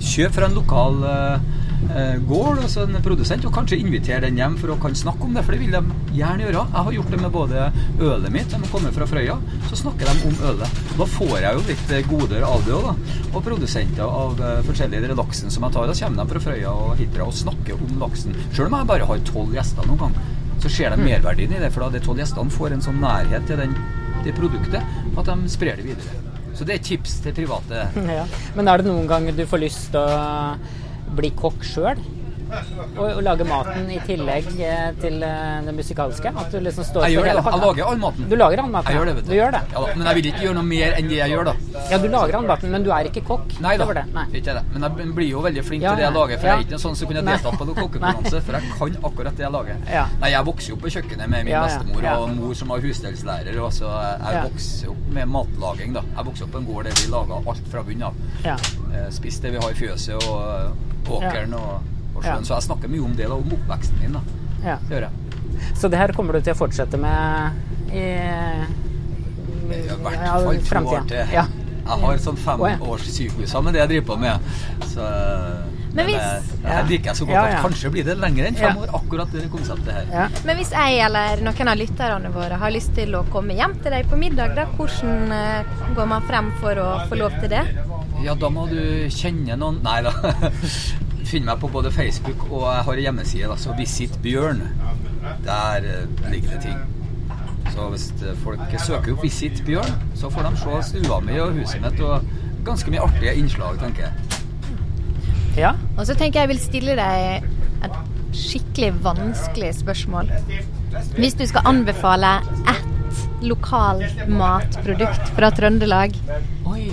kjøp 0.05 0.35
fra 0.35 0.49
en 0.49 0.57
lokal 0.57 0.97
uh, 1.05 1.64
gård, 2.29 2.61
altså 2.63 2.85
en 2.85 2.97
produsent, 3.03 3.45
og 3.47 3.53
kanskje 3.55 3.79
invitere 3.81 4.23
den 4.25 4.39
hjem 4.39 4.57
for 4.59 4.73
å 4.73 4.77
kan 4.81 4.95
snakke 4.97 5.27
om 5.27 5.35
det. 5.35 5.43
For 5.45 5.55
det 5.55 5.61
vil 5.61 5.75
de 5.75 5.81
gjerne 6.17 6.45
gjøre. 6.45 6.63
Jeg 6.73 6.87
har 6.87 6.95
gjort 6.97 7.13
det 7.13 7.21
med 7.21 7.33
både 7.33 7.65
ølet 8.01 8.33
mitt, 8.33 8.51
de 8.51 8.71
kommer 8.71 8.95
fra 8.95 9.07
Frøya, 9.09 9.37
så 9.69 9.79
snakker 9.79 10.09
de 10.09 10.29
om 10.29 10.39
ølet. 10.51 10.79
Da 10.99 11.09
får 11.15 11.35
jeg 11.43 11.59
jo 11.59 11.65
litt 11.69 11.93
goder 12.09 12.47
av 12.47 12.65
det 12.65 12.75
òg, 12.77 12.89
da. 12.89 13.19
Og 13.33 13.43
produsenter 13.45 14.05
av 14.05 14.39
uh, 14.41 14.61
forskjellige 14.67 15.17
laksen 15.17 15.53
som 15.53 15.67
jeg 15.67 15.75
tar, 15.75 15.89
da 15.89 15.97
kommer 15.99 16.23
de 16.23 16.33
fra 16.33 16.43
Frøya 16.47 16.75
og 16.85 16.95
Hitra 17.01 17.27
og 17.29 17.37
snakker 17.37 17.79
om 17.79 17.99
laksen. 18.01 18.37
Sjøl 18.51 18.69
om 18.69 18.79
jeg 18.79 18.91
bare 18.93 19.09
har 19.09 19.25
tolv 19.29 19.55
gjester 19.55 19.89
noen 19.89 20.05
gang, 20.05 20.19
så 20.63 20.71
ser 20.71 20.95
de 20.95 21.01
merverdien 21.03 21.53
i 21.55 21.61
det. 21.61 21.71
For 21.73 21.85
da 21.85 21.91
de 21.95 22.03
tolv 22.05 22.23
gjestene 22.23 22.53
får 22.53 22.75
en 22.75 22.85
sånn 22.85 23.01
nærhet 23.03 23.45
til 23.49 23.61
den, 23.61 23.75
det 24.25 24.33
produktet 24.37 24.81
at 24.81 25.27
de 25.27 25.51
sprer 25.51 25.77
det 25.79 25.91
videre. 25.91 26.23
Så 26.55 26.63
det 26.63 26.77
er 26.77 26.83
tips 26.87 27.19
til 27.23 27.35
private. 27.35 27.87
Ja. 28.07 28.23
Men 28.55 28.71
er 28.71 28.79
det 28.79 28.87
noen 28.87 29.09
ganger 29.11 29.35
du 29.35 29.43
får 29.49 29.61
lyst 29.65 29.89
til 29.91 29.99
å 29.99 30.55
bli 31.17 31.33
kokk 31.37 31.65
sjøl? 31.65 32.03
Og, 32.45 32.99
og, 33.09 33.21
lage 33.25 33.45
maten 33.47 33.87
i 33.91 33.97
tillegg 34.05 34.47
eh, 34.61 34.89
til 35.01 35.23
eh, 35.25 35.65
det 35.65 35.73
musikalske? 35.75 36.29
At 36.29 36.53
du 36.53 36.59
liksom 36.63 36.85
står 36.87 37.07
jeg 37.07 37.17
gjør 37.17 37.27
det, 37.27 37.33
da. 37.39 37.53
Jeg 37.55 37.61
lager 37.63 37.89
all 37.89 38.01
maten. 38.01 38.27
Du 38.29 38.35
lager 38.37 38.61
all 38.63 38.69
maten? 38.71 38.91
Jeg 38.91 38.99
gjør 38.99 39.09
det, 39.09 39.15
vet 39.17 39.25
du. 39.25 39.31
du 39.31 39.35
gjør 39.35 39.55
det. 39.55 39.61
Ja, 39.71 39.81
da. 39.81 39.95
Men 39.95 40.09
jeg 40.09 40.17
vil 40.19 40.29
ikke 40.31 40.43
gjøre 40.45 40.57
noe 40.59 40.69
mer 40.69 40.97
enn 40.99 41.09
det 41.09 41.17
jeg 41.19 41.33
gjør, 41.33 41.49
da. 41.49 41.55
Ja, 41.91 41.99
du 42.03 42.07
lager 42.13 42.39
all 42.39 42.47
maten, 42.51 42.71
men 42.75 42.85
du 42.85 42.91
er 42.95 43.09
ikke 43.09 43.25
kokk? 43.27 43.57
Nei 43.65 43.73
da, 43.81 43.89
det. 43.97 44.05
Nei. 44.15 44.25
ikke 44.39 44.55
det. 44.59 44.63
Men 44.75 44.87
jeg 44.87 45.09
blir 45.19 45.29
jo 45.31 45.43
veldig 45.45 45.65
flink 45.65 45.85
ja, 45.85 45.91
til 45.91 46.03
det 46.03 46.07
jeg 46.07 46.17
lager. 46.19 46.41
For 46.41 46.51
ja. 46.51 46.55
jeg 46.55 46.65
er 46.65 46.69
ikke 46.69 46.81
sånn 46.85 46.99
som 47.01 47.11
kunne 47.11 47.25
deltatt 47.31 47.59
på 47.59 47.69
noen 47.69 47.79
kokkekonkurranse, 47.81 48.43
for 48.47 48.59
jeg 48.59 48.73
kan 48.79 48.97
akkurat 49.11 49.39
det 49.41 49.47
jeg 49.47 49.55
lager. 49.57 49.83
Ja. 49.97 50.07
Nei, 50.21 50.33
jeg 50.35 50.49
vokser 50.51 50.73
jo 50.73 50.79
opp 50.79 50.85
på 50.85 50.95
kjøkkenet 50.97 51.31
med 51.35 51.49
min 51.49 51.55
bestemor 51.57 52.09
og 52.15 52.33
mor 52.39 52.57
som 52.61 52.73
var 52.75 52.85
husdelslærer, 52.85 53.61
og 53.61 53.71
så 53.75 53.93
jeg 53.95 54.49
vokser 54.51 54.93
opp 54.93 55.13
med 55.17 55.31
matlaging, 55.33 55.95
da. 55.97 56.05
Jeg 56.13 56.29
vokser 56.29 56.47
opp 56.47 56.55
på 56.55 56.61
en 56.61 56.69
gård 56.69 56.89
der 56.89 56.99
vi 57.01 57.13
laga 57.13 57.41
alt 57.41 57.71
fra 57.71 57.85
bunnen 57.85 58.09
av. 58.11 58.27
Eh, 58.45 59.07
spiste 59.15 59.49
det 59.49 59.57
vi 59.57 59.63
har 59.63 59.73
i 59.73 59.79
fjøset 59.79 60.29
og 60.29 60.93
åkeren 61.09 61.53
og 61.57 61.95
og 62.15 62.23
sjøen. 62.23 62.41
Ja. 62.41 62.47
Så 62.47 62.55
jeg 62.55 62.67
snakker 62.69 62.91
mye 62.91 63.03
om 63.05 63.13
det, 63.17 63.27
da, 63.27 63.37
om 63.37 63.53
oppveksten 63.59 64.01
min. 64.01 64.17
da. 64.17 64.23
Ja. 64.63 64.79
Det 64.87 64.95
gjør 64.95 65.07
jeg. 65.07 65.75
Så 65.75 65.91
det 65.91 65.99
her 66.01 66.15
kommer 66.15 66.35
du 66.35 66.41
til 66.41 66.55
å 66.55 66.59
fortsette 66.59 66.99
med 66.99 67.91
i, 67.91 68.07
i, 69.67 69.77
i 69.77 69.99
hvert 70.01 70.25
fall 70.25 70.49
to 70.65 70.83
år 70.95 71.07
til. 71.11 71.35
Ja. 71.35 71.45
Jeg 71.85 72.01
har 72.01 72.17
sånn 72.17 72.37
fem 72.41 72.63
ja. 72.65 72.77
års 72.81 73.07
med 73.61 73.75
det 73.75 73.81
jeg 73.83 73.89
driver 73.91 74.05
på 74.07 74.15
med. 74.17 74.47
Så, 74.89 75.05
men 75.95 76.09
hvis, 76.09 76.17
jeg, 76.17 76.55
jeg 76.65 76.87
liker 76.89 77.11
jeg 77.11 77.19
så 77.19 77.27
godt 77.29 77.37
at 77.37 77.59
kanskje 77.61 77.91
blir 77.93 78.07
det 78.07 78.15
lenger 78.19 78.47
enn 78.49 78.57
fem 78.57 78.79
år, 78.81 78.89
akkurat 78.97 79.29
det 79.31 79.45
konseptet 79.53 79.93
her. 79.93 80.33
Men 80.49 80.57
hvis 80.57 80.73
jeg 80.73 80.97
eller 81.05 81.43
noen 81.45 81.71
av 81.71 81.77
lytterne 81.79 82.31
våre 82.33 82.57
har 82.59 82.73
lyst 82.73 82.95
til 82.97 83.13
å 83.15 83.21
komme 83.29 83.55
hjem 83.55 83.77
til 83.85 83.93
deg 83.93 84.09
på 84.09 84.19
middag, 84.19 84.57
da, 84.57 84.65
hvordan 84.73 85.29
uh, 85.29 85.77
går 85.95 86.09
man 86.09 86.25
frem 86.25 86.49
for 86.63 86.81
å 86.81 86.89
få 87.05 87.21
lov 87.21 87.37
til 87.43 87.53
det? 87.53 87.63
Ja, 88.25 88.33
da 88.33 88.47
må 88.49 88.63
du 88.65 88.79
kjenne 89.13 89.53
noen 89.59 89.83
Nei 89.85 89.99
da. 90.01 90.11
Finn 91.29 91.45
meg 91.45 91.59
på 91.61 91.69
både 91.69 91.91
Facebook 91.93 92.47
og 92.47 92.63
jeg 92.71 92.85
har 92.87 92.97
en 92.97 93.03
hjemmeside, 93.03 93.49
altså 93.53 93.75
Visit 93.77 94.17
Bjørn. 94.23 94.63
Der 95.45 95.85
uh, 95.85 96.25
ligger 96.31 96.55
det 96.55 96.61
ting. 96.65 96.81
Så 97.73 97.87
hvis 97.91 98.05
eh, 98.21 98.35
folk 98.43 98.61
søker 98.77 99.13
opp 99.15 99.23
Visit 99.25 99.61
Bjørn, 99.65 99.93
så 100.17 100.29
får 100.33 100.45
de 100.47 100.51
se 100.61 100.81
stua 100.91 101.17
mi 101.25 101.37
og 101.41 101.57
huset 101.57 101.81
mitt 101.83 102.01
og 102.05 102.25
ganske 102.65 102.93
mye 102.93 103.01
artige 103.03 103.33
innslag, 103.41 103.79
tenker 103.81 104.05
jeg. 104.05 104.43
Ja. 105.57 105.73
Og 105.97 106.05
så 106.07 106.13
tenker 106.13 106.39
jeg 106.39 106.45
jeg 106.45 106.53
vil 106.53 106.61
stille 106.61 106.97
deg 106.99 107.49
et 107.89 107.97
skikkelig 108.37 108.93
vanskelig 109.05 109.73
spørsmål. 109.81 110.29
Hvis 111.17 111.37
du 111.41 111.45
skal 111.49 111.67
anbefale 111.73 112.37
ett 112.73 113.25
lokalt 113.45 114.23
matprodukt 114.29 115.35
fra 115.35 115.51
Trøndelag 115.53 116.15
Oi. 116.69 116.87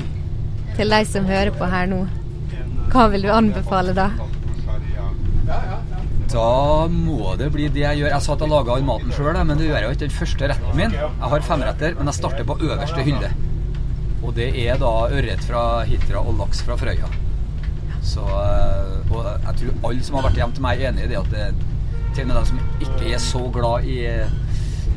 Til 0.77 0.93
de 0.93 1.01
som 1.09 1.29
hører 1.29 1.53
på 1.57 1.69
her 1.69 1.89
nå, 1.91 2.03
hva 2.93 3.09
vil 3.13 3.25
du 3.25 3.33
anbefale 3.33 3.95
da? 3.97 4.11
Da 6.33 6.89
må 6.89 7.35
det 7.37 7.51
bli 7.53 7.69
det 7.73 7.83
jeg 7.83 8.01
gjør. 8.01 8.13
Jeg 8.15 8.25
sa 8.25 8.35
at 8.35 8.45
jeg 8.45 8.53
laga 8.53 8.75
all 8.75 8.85
maten 8.89 9.13
sjøl, 9.13 9.37
men 9.37 9.59
det 9.59 9.67
gjør 9.69 9.79
jeg 9.79 9.85
jo 9.85 9.97
ikke 9.97 10.05
den 10.07 10.15
første 10.17 10.49
retten 10.53 10.79
min. 10.79 10.95
Jeg 10.97 11.33
har 11.35 11.49
femretter, 11.49 11.97
men 11.99 12.09
jeg 12.09 12.19
starter 12.19 12.49
på 12.49 12.57
øverste 12.61 13.05
hylle. 13.05 13.33
Og 14.23 14.33
det 14.37 14.49
er 14.63 14.81
da 14.81 14.93
ørret 15.13 15.45
fra 15.45 15.65
Hitra 15.89 16.23
og 16.23 16.39
laks 16.41 16.63
fra 16.65 16.79
Frøya. 16.81 17.11
Så, 18.03 18.23
eh, 18.23 19.13
og 19.13 19.29
jeg 19.29 19.59
tror 19.59 19.91
alle 19.91 20.07
som 20.07 20.19
har 20.19 20.27
vært 20.29 20.41
hjemme 20.41 20.57
til 20.57 20.65
meg, 20.65 20.81
er 20.81 20.93
enig 20.93 21.05
i 21.05 21.11
det 21.13 21.21
at 21.21 21.31
det, 21.33 21.51
til 22.15 22.25
og 22.25 22.31
med 22.31 22.39
de 22.39 22.47
som 22.49 22.63
ikke 22.87 23.13
er 23.13 23.23
så 23.23 23.43
glad 23.55 23.89
i, 23.89 23.99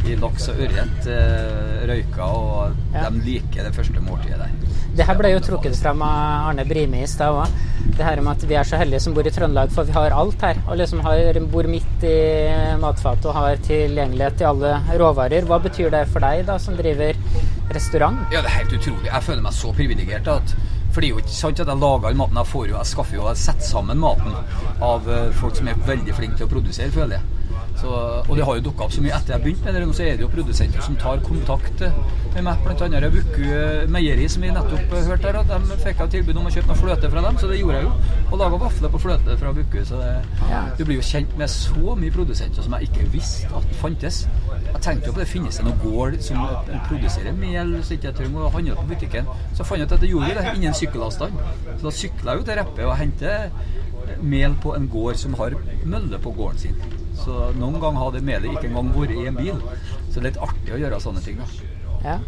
i 0.05 0.17
laks 0.21 0.49
og 0.51 0.63
ørret, 0.65 1.09
røyker, 1.09 1.91
røyka, 1.91 2.31
og 2.31 2.79
de 2.95 3.25
liker 3.27 3.67
det 3.67 3.75
første 3.75 4.03
måltidet 4.03 4.41
der. 4.41 4.64
Det 4.95 5.03
her 5.03 5.17
ble 5.19 5.33
jo 5.33 5.41
trukket 5.43 5.75
frem 5.75 5.99
av 6.05 6.49
Arne 6.49 6.63
Brimi 6.67 7.01
i 7.03 7.07
stad 7.09 7.35
òg. 7.35 7.55
Det 7.97 8.05
her 8.05 8.21
med 8.23 8.31
at 8.31 8.45
vi 8.47 8.55
er 8.55 8.67
så 8.67 8.77
heldige 8.79 9.01
som 9.03 9.15
bor 9.15 9.27
i 9.27 9.33
Trøndelag, 9.33 9.73
for 9.75 9.87
vi 9.87 9.95
har 9.95 10.15
alt 10.15 10.45
her. 10.45 10.61
Og 10.69 10.79
liksom 10.79 11.01
har, 11.03 11.39
bor 11.51 11.67
midt 11.67 12.05
i 12.07 12.15
matfatet 12.79 13.27
og 13.27 13.35
har 13.35 13.59
tilgjengelighet 13.65 14.39
til 14.39 14.49
alle 14.53 14.71
råvarer. 15.01 15.47
Hva 15.49 15.59
betyr 15.65 15.91
det 15.91 16.05
for 16.13 16.23
deg, 16.23 16.45
da, 16.47 16.55
som 16.63 16.79
driver 16.79 17.19
restaurant? 17.75 18.23
Ja, 18.31 18.39
det 18.39 18.53
er 18.53 18.57
helt 18.61 18.77
utrolig. 18.79 19.09
Jeg 19.11 19.27
føler 19.27 19.43
meg 19.43 19.59
så 19.59 19.75
privilegert 19.75 20.31
at 20.31 20.55
For 20.95 21.03
det 21.03 21.09
er 21.09 21.17
jo 21.17 21.23
ikke 21.25 21.35
sant 21.35 21.59
at 21.59 21.67
jeg 21.67 21.81
lager 21.81 22.07
all 22.07 22.15
maten. 22.15 22.37
Jeg 22.39 22.47
får 22.47 22.69
jeg 22.71 22.87
skaffer 22.87 23.17
jo, 23.17 23.25
jeg 23.27 23.41
setter 23.41 23.67
sammen 23.67 23.99
maten 23.99 24.31
av 24.79 25.09
eh, 25.11 25.33
folk 25.35 25.57
som 25.59 25.67
er 25.67 25.81
veldig 25.89 26.15
flinke 26.15 26.39
til 26.39 26.47
å 26.47 26.53
produsere, 26.53 26.93
føler 26.95 27.17
jeg. 27.17 27.44
Så, 27.75 27.91
og 28.23 28.37
det 28.37 28.45
har 28.47 28.57
jo 28.57 28.63
dukka 28.69 28.85
opp 28.85 28.93
så 28.95 29.03
mye 29.03 29.15
etter 29.17 29.35
jeg 29.35 29.43
begynte 29.43 29.67
med 29.67 29.75
det. 29.75 29.83
Nå 29.85 29.95
så 29.95 30.05
er 30.05 30.17
det 30.17 30.25
jo 30.25 30.31
produsenter 30.31 30.83
som 30.85 30.95
tar 30.99 31.21
kontakt 31.25 31.83
med 32.35 32.45
meg. 32.47 32.61
Blant 32.63 32.83
annet 32.85 33.07
Vuku 33.13 33.89
Meieri, 33.91 34.27
som 34.31 34.45
vi 34.45 34.51
nettopp 34.55 34.95
hørte 34.95 35.31
her. 35.31 35.41
De 35.49 35.79
fikk 35.83 36.03
jeg 36.05 36.13
tilbud 36.17 36.39
om 36.41 36.49
å 36.49 36.53
kjøpe 36.55 36.71
noe 36.71 36.79
fløte 36.79 37.11
fra 37.11 37.25
dem, 37.27 37.39
så 37.41 37.51
det 37.51 37.59
gjorde 37.59 37.81
jeg 37.81 37.87
jo. 37.87 37.93
Og 38.31 38.39
laga 38.41 38.61
vafler 38.65 38.93
på 38.95 39.03
fløte 39.05 39.37
fra 39.41 39.53
Vuku. 39.55 39.79
Så 39.87 39.99
det, 40.01 40.11
ja. 40.51 40.63
du 40.77 40.85
blir 40.85 40.99
jo 41.01 41.05
kjent 41.05 41.37
med 41.39 41.51
så 41.51 41.97
mye 41.99 42.15
produsenter 42.15 42.65
som 42.65 42.77
jeg 42.77 42.89
ikke 42.89 43.09
visste 43.15 43.51
at 43.59 43.77
fantes. 43.81 44.23
Jeg 44.65 44.81
tenkte 44.83 45.11
jo 45.11 45.15
på 45.15 45.23
det, 45.23 45.29
finnes 45.31 45.59
det 45.59 45.67
noen 45.67 45.81
gård 45.83 46.19
som 46.23 46.41
produserer 46.89 47.35
mel 47.35 47.77
så 47.83 47.95
ikke 47.95 48.09
jeg 48.09 48.19
trenger 48.19 48.47
å 48.47 48.51
handle 48.53 48.75
på 48.79 48.89
butikken? 48.91 49.31
Så 49.55 49.67
fant 49.67 49.81
jeg 49.81 49.89
ut 49.89 49.95
at 49.97 50.03
det 50.03 50.11
gjorde 50.11 50.35
det 50.39 50.53
innen 50.55 50.77
sykkelavstand. 50.77 51.39
Så 51.75 51.81
da 51.83 51.95
sykla 51.95 52.35
jeg 52.35 52.41
jo 52.41 52.47
til 52.49 52.59
Reppe 52.61 52.87
og 52.89 52.97
hentet 52.99 54.21
mel 54.21 54.55
på 54.61 54.75
en 54.75 54.87
gård 54.91 55.19
som 55.19 55.35
har 55.39 55.57
mølle 55.85 56.21
på 56.21 56.33
gården 56.35 56.63
sin. 56.67 57.04
Så 57.15 57.51
noen 57.55 57.79
ganger 57.79 58.01
har 58.03 58.11
det 58.15 58.23
melet 58.25 58.51
ikke 58.51 58.69
engang 58.69 58.91
vært 58.95 59.15
i 59.15 59.25
en 59.29 59.39
bil. 59.39 59.63
Så 60.11 60.19
det 60.19 60.21
er 60.21 60.27
litt 60.29 60.43
artig 60.49 60.75
å 60.75 60.81
gjøre 60.83 61.01
sånne 61.03 61.23
ting. 61.25 61.41
da. 61.41 61.47
Ja. 62.05 62.19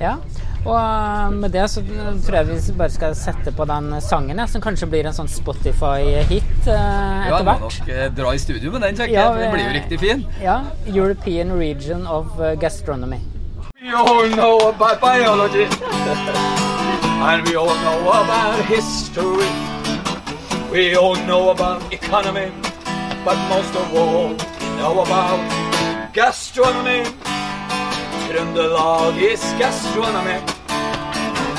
ja. 0.00 0.14
Og 0.62 0.76
eh, 0.78 1.30
med 1.42 1.50
det 1.50 1.64
så 1.70 1.82
tror 1.82 2.36
jeg 2.38 2.46
vi 2.48 2.74
bare 2.78 2.94
skal 2.94 3.16
sette 3.18 3.52
på 3.56 3.66
den 3.68 3.90
sangen, 4.04 4.38
ja, 4.38 4.46
som 4.46 4.62
kanskje 4.62 4.88
blir 4.92 5.08
en 5.08 5.16
sånn 5.16 5.30
Spotify-hit 5.30 6.68
eh, 6.70 7.26
etter 7.26 7.42
hvert. 7.42 7.42
Ja, 7.42 7.42
må 7.42 7.58
nok 7.66 7.90
eh, 7.90 8.06
dra 8.14 8.34
i 8.34 8.40
studio 8.42 8.72
med 8.74 8.86
den, 8.86 8.98
tenker 9.00 9.16
ja, 9.16 9.26
jeg. 9.32 9.42
Den 9.42 9.54
blir 9.56 9.66
jo 9.66 9.76
riktig 9.80 10.00
fin. 10.02 10.24
Ja. 10.42 10.60
European 10.86 11.54
Region 11.58 12.06
of 12.06 12.38
Gastronomy. 12.62 13.20
We 13.82 13.90
all 13.90 14.28
know 14.30 14.68
about 14.68 15.00
biology, 15.00 15.66
and 17.26 17.48
we 17.48 17.56
all 17.56 17.74
know 17.82 18.12
about 18.14 18.64
history. 18.70 19.50
We 20.70 20.94
all 20.94 21.16
know 21.26 21.50
about 21.50 21.92
economy. 21.92 22.52
But 23.24 23.38
most 23.48 23.74
of 23.76 23.94
all, 23.94 24.30
you 24.30 24.76
know 24.76 25.00
about 25.00 25.38
gastronomy. 26.12 27.04
Trøndelag 28.26 29.16
is 29.20 29.42
gastronomy. 29.58 30.38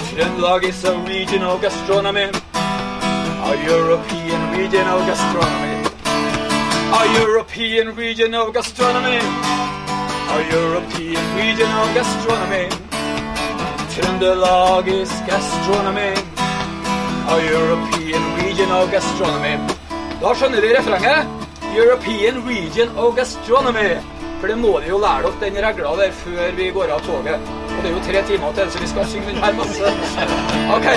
Trøndelag 0.10 0.63
is 0.63 0.84
a 0.84 0.93
gastronomy. 1.62 2.30
A 2.54 3.54
European 3.65 4.58
region 4.58 4.88
of 4.88 5.06
gastronomy. 5.08 5.88
A 6.99 7.19
European 7.19 7.95
region 7.95 8.34
of 8.34 8.54
gastronomy. 8.54 9.19
A 10.36 10.39
European 10.52 11.26
region 11.38 11.71
of 11.71 11.93
gastronomy. 11.93 12.69
Trøndelag 13.93 14.88
is 14.88 15.12
gastronomy. 15.28 16.13
A 17.30 17.38
European 17.52 18.23
region 18.43 18.71
of 18.71 18.91
gastronomy. 18.91 19.58
Da 20.21 20.34
skjønner 20.36 20.62
de 20.62 20.78
refrenget. 20.78 21.42
European 21.75 22.45
Region 22.47 22.89
of 22.97 23.15
Gastronomy. 23.15 23.97
For 24.39 24.47
det 24.47 24.57
må 24.57 24.79
de 24.79 24.89
jo 24.91 24.97
lære 25.01 25.29
opp 25.29 25.39
den 25.41 25.55
regla 25.65 25.95
der 25.97 26.12
før 26.12 26.51
vi 26.57 26.69
går 26.75 26.91
av 26.93 27.01
toget. 27.05 27.39
Og 27.69 27.79
det 27.81 27.89
er 27.89 27.95
jo 27.95 28.01
tre 28.07 28.21
timer 28.27 28.51
til, 28.57 28.71
så 28.71 28.81
vi 28.83 28.89
skal 28.91 29.07
synge 29.07 29.27
den 29.29 29.39
her 29.43 29.53
masse. 29.57 29.93
OK. 30.75 30.88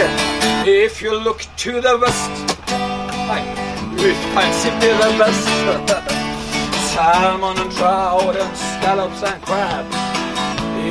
If 0.66 1.02
you 1.02 1.14
look 1.26 1.46
to 1.56 1.80
the 1.80 1.94
west 2.02 2.56
Nei. 3.28 3.42
We 3.96 4.12
fancy 4.34 4.70
to 4.82 4.90
the 5.00 5.10
best. 5.18 5.48
Salmon 6.92 7.58
and 7.58 7.72
trout 7.72 8.36
and 8.36 8.56
scallops 8.56 9.22
and 9.22 9.42
crabs. 9.42 9.96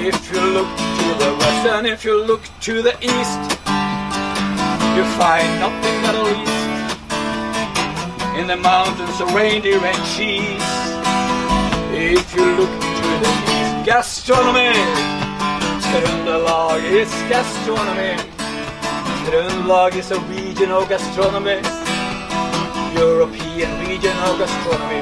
If 0.10 0.32
you 0.32 0.42
look 0.42 0.72
to 0.78 1.08
the 1.24 1.32
west 1.40 1.68
and 1.76 1.88
if 1.88 2.04
you 2.04 2.26
look 2.26 2.44
to 2.62 2.82
the 2.82 2.96
east, 3.02 3.42
you 4.96 5.04
find 5.20 5.50
nothing 5.60 5.96
least 6.24 6.55
in 8.38 8.48
the 8.48 8.58
mountains 8.58 9.22
of 9.22 9.34
reindeer 9.34 9.80
and 9.80 9.98
cheese. 10.14 10.62
If 11.92 12.36
you 12.36 12.46
look 12.60 12.70
to 12.70 13.10
the 13.24 13.32
east, 13.56 13.86
gastronomy. 13.86 14.74
Trøndelag 15.88 16.84
is 16.84 17.12
gastronomy. 17.30 18.16
Trøndelag 19.26 19.96
is 19.96 20.12
a 20.12 20.20
region 20.20 20.72
of 20.72 20.90
gastronomy. 20.90 21.62
European 22.94 23.72
region 23.88 24.18
of 24.28 24.38
gastronomy. 24.40 25.02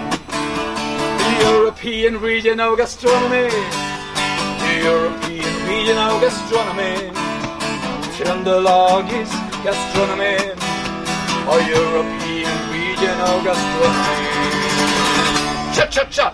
The 1.24 1.32
European 1.50 2.22
region 2.22 2.60
of 2.60 2.78
gastronomy. 2.78 3.50
The 4.63 4.74
European 4.84 5.54
region 5.67 5.98
of 5.98 6.22
gastronomy. 6.22 6.96
Trøndelag 8.15 9.06
is 9.22 9.32
gastronomy. 9.63 10.38
A 11.50 11.58
European 11.67 12.23
of 13.10 13.44
gastronomy. 13.44 14.30
Cha, 15.76 15.86
cha, 15.88 16.06
cha. 16.10 16.34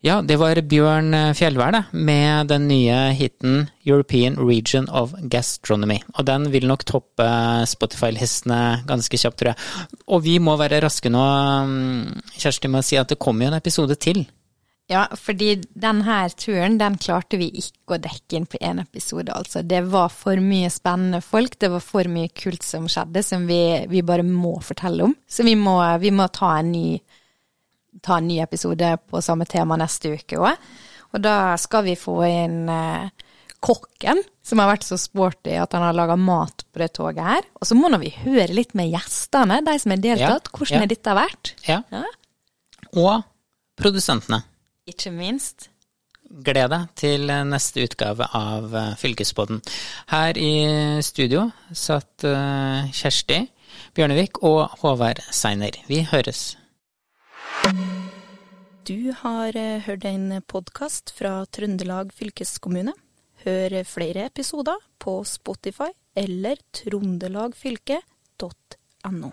Ja, 0.00 0.20
det 0.22 0.36
var 0.38 0.60
Bjørn 0.62 1.10
Fjellvær 1.34 1.72
da, 1.74 1.80
med 1.90 2.46
den 2.52 2.68
nye 2.70 2.98
hiten 3.18 3.64
European 3.82 4.36
Region 4.38 4.86
of 4.88 5.10
Gastronomy. 5.26 5.98
Og 6.14 6.26
den 6.28 6.46
vil 6.52 6.68
nok 6.70 6.84
toppe 6.86 7.26
Spotify-listene 7.66 8.84
ganske 8.86 9.18
kjapt, 9.18 9.40
tror 9.40 9.52
jeg. 9.52 9.58
Og 10.06 10.22
vi 10.22 10.38
må 10.38 10.54
være 10.60 10.78
raske 10.84 11.10
nå, 11.10 11.24
Kjersti, 12.38 12.70
med 12.70 12.84
å 12.84 12.86
si 12.86 13.00
at 13.00 13.10
det 13.10 13.18
kommer 13.18 13.48
jo 13.48 13.50
en 13.50 13.58
episode 13.58 13.98
til 13.98 14.22
ja, 14.88 15.02
fordi 15.20 15.50
denne 15.76 16.16
turen 16.32 16.78
den 16.80 16.94
klarte 16.96 17.36
vi 17.36 17.50
ikke 17.60 17.98
å 17.98 18.00
dekke 18.00 18.38
inn 18.38 18.46
på 18.48 18.56
én 18.64 18.80
episode, 18.80 19.34
altså. 19.36 19.60
Det 19.60 19.82
var 19.92 20.08
for 20.08 20.40
mye 20.40 20.70
spennende 20.72 21.20
folk, 21.20 21.58
det 21.60 21.68
var 21.74 21.84
for 21.84 22.08
mye 22.08 22.30
kult 22.32 22.64
som 22.64 22.86
skjedde 22.88 23.22
som 23.26 23.44
vi, 23.50 23.60
vi 23.90 24.00
bare 24.00 24.24
må 24.24 24.54
fortelle 24.64 25.04
om. 25.10 25.12
Så 25.28 25.44
vi 25.44 25.58
må, 25.60 25.76
vi 26.00 26.14
må 26.16 26.30
ta, 26.32 26.54
en 26.62 26.72
ny, 26.72 26.96
ta, 28.00 28.16
en 28.16 28.30
ny, 28.30 28.40
episode 28.46 28.94
på 29.12 29.24
samme 29.24 29.44
tema 29.50 29.76
neste 29.76 30.16
uke 30.16 30.40
òg. 30.40 30.68
Og 31.12 31.20
da 31.24 31.36
skal 31.60 31.84
vi 31.84 31.96
få 31.96 32.16
inn 32.24 32.58
eh, 32.72 33.28
kokken, 33.60 34.24
som 34.40 34.64
har 34.64 34.72
vært 34.72 34.88
så 34.88 34.96
sporty 35.00 35.52
at 35.60 35.76
han 35.76 35.84
har 35.84 35.96
laga 36.00 36.16
mat 36.16 36.64
på 36.72 36.80
det 36.80 36.94
toget 36.96 37.24
her. 37.28 37.48
Og 37.60 37.68
så 37.68 37.76
må 37.76 37.92
vi 38.00 38.16
høre 38.24 38.54
litt 38.56 38.72
med 38.78 38.88
gjestene, 38.88 39.60
de 39.68 39.80
som 39.84 39.92
har 39.92 40.06
deltatt. 40.12 40.48
Ja, 40.48 40.56
Hvordan 40.56 40.78
ja. 40.80 40.84
har 40.86 40.96
dette 40.96 41.22
vært? 41.26 41.58
Ja. 41.68 41.82
ja. 41.92 42.06
Og 42.96 43.26
produsentene. 43.76 44.46
Ikke 44.88 45.12
minst. 45.12 45.68
Gled 46.28 46.72
deg 46.72 46.88
til 46.98 47.30
neste 47.48 47.86
utgave 47.86 48.26
av 48.36 48.74
Fylkesboden. 49.00 49.62
Her 50.10 50.36
i 50.36 50.50
studio 51.04 51.46
satt 51.72 52.26
eh, 52.28 52.90
Kjersti 52.92 53.38
Bjørnevik 53.96 54.42
og 54.46 54.68
Håvard 54.82 55.20
Seiner. 55.34 55.70
Vi 55.88 56.02
høres. 56.08 56.56
Du 58.88 59.12
har 59.22 59.56
eh, 59.58 59.82
hørt 59.84 60.04
en 60.08 60.42
podkast 60.48 61.12
fra 61.16 61.44
Trøndelag 61.52 62.12
fylkeskommune. 62.16 62.92
Hør 63.44 63.84
flere 63.86 64.26
episoder 64.26 64.76
på 64.98 65.24
Spotify 65.28 65.90
eller 66.16 66.56
trondelagfylket.no. 66.74 69.30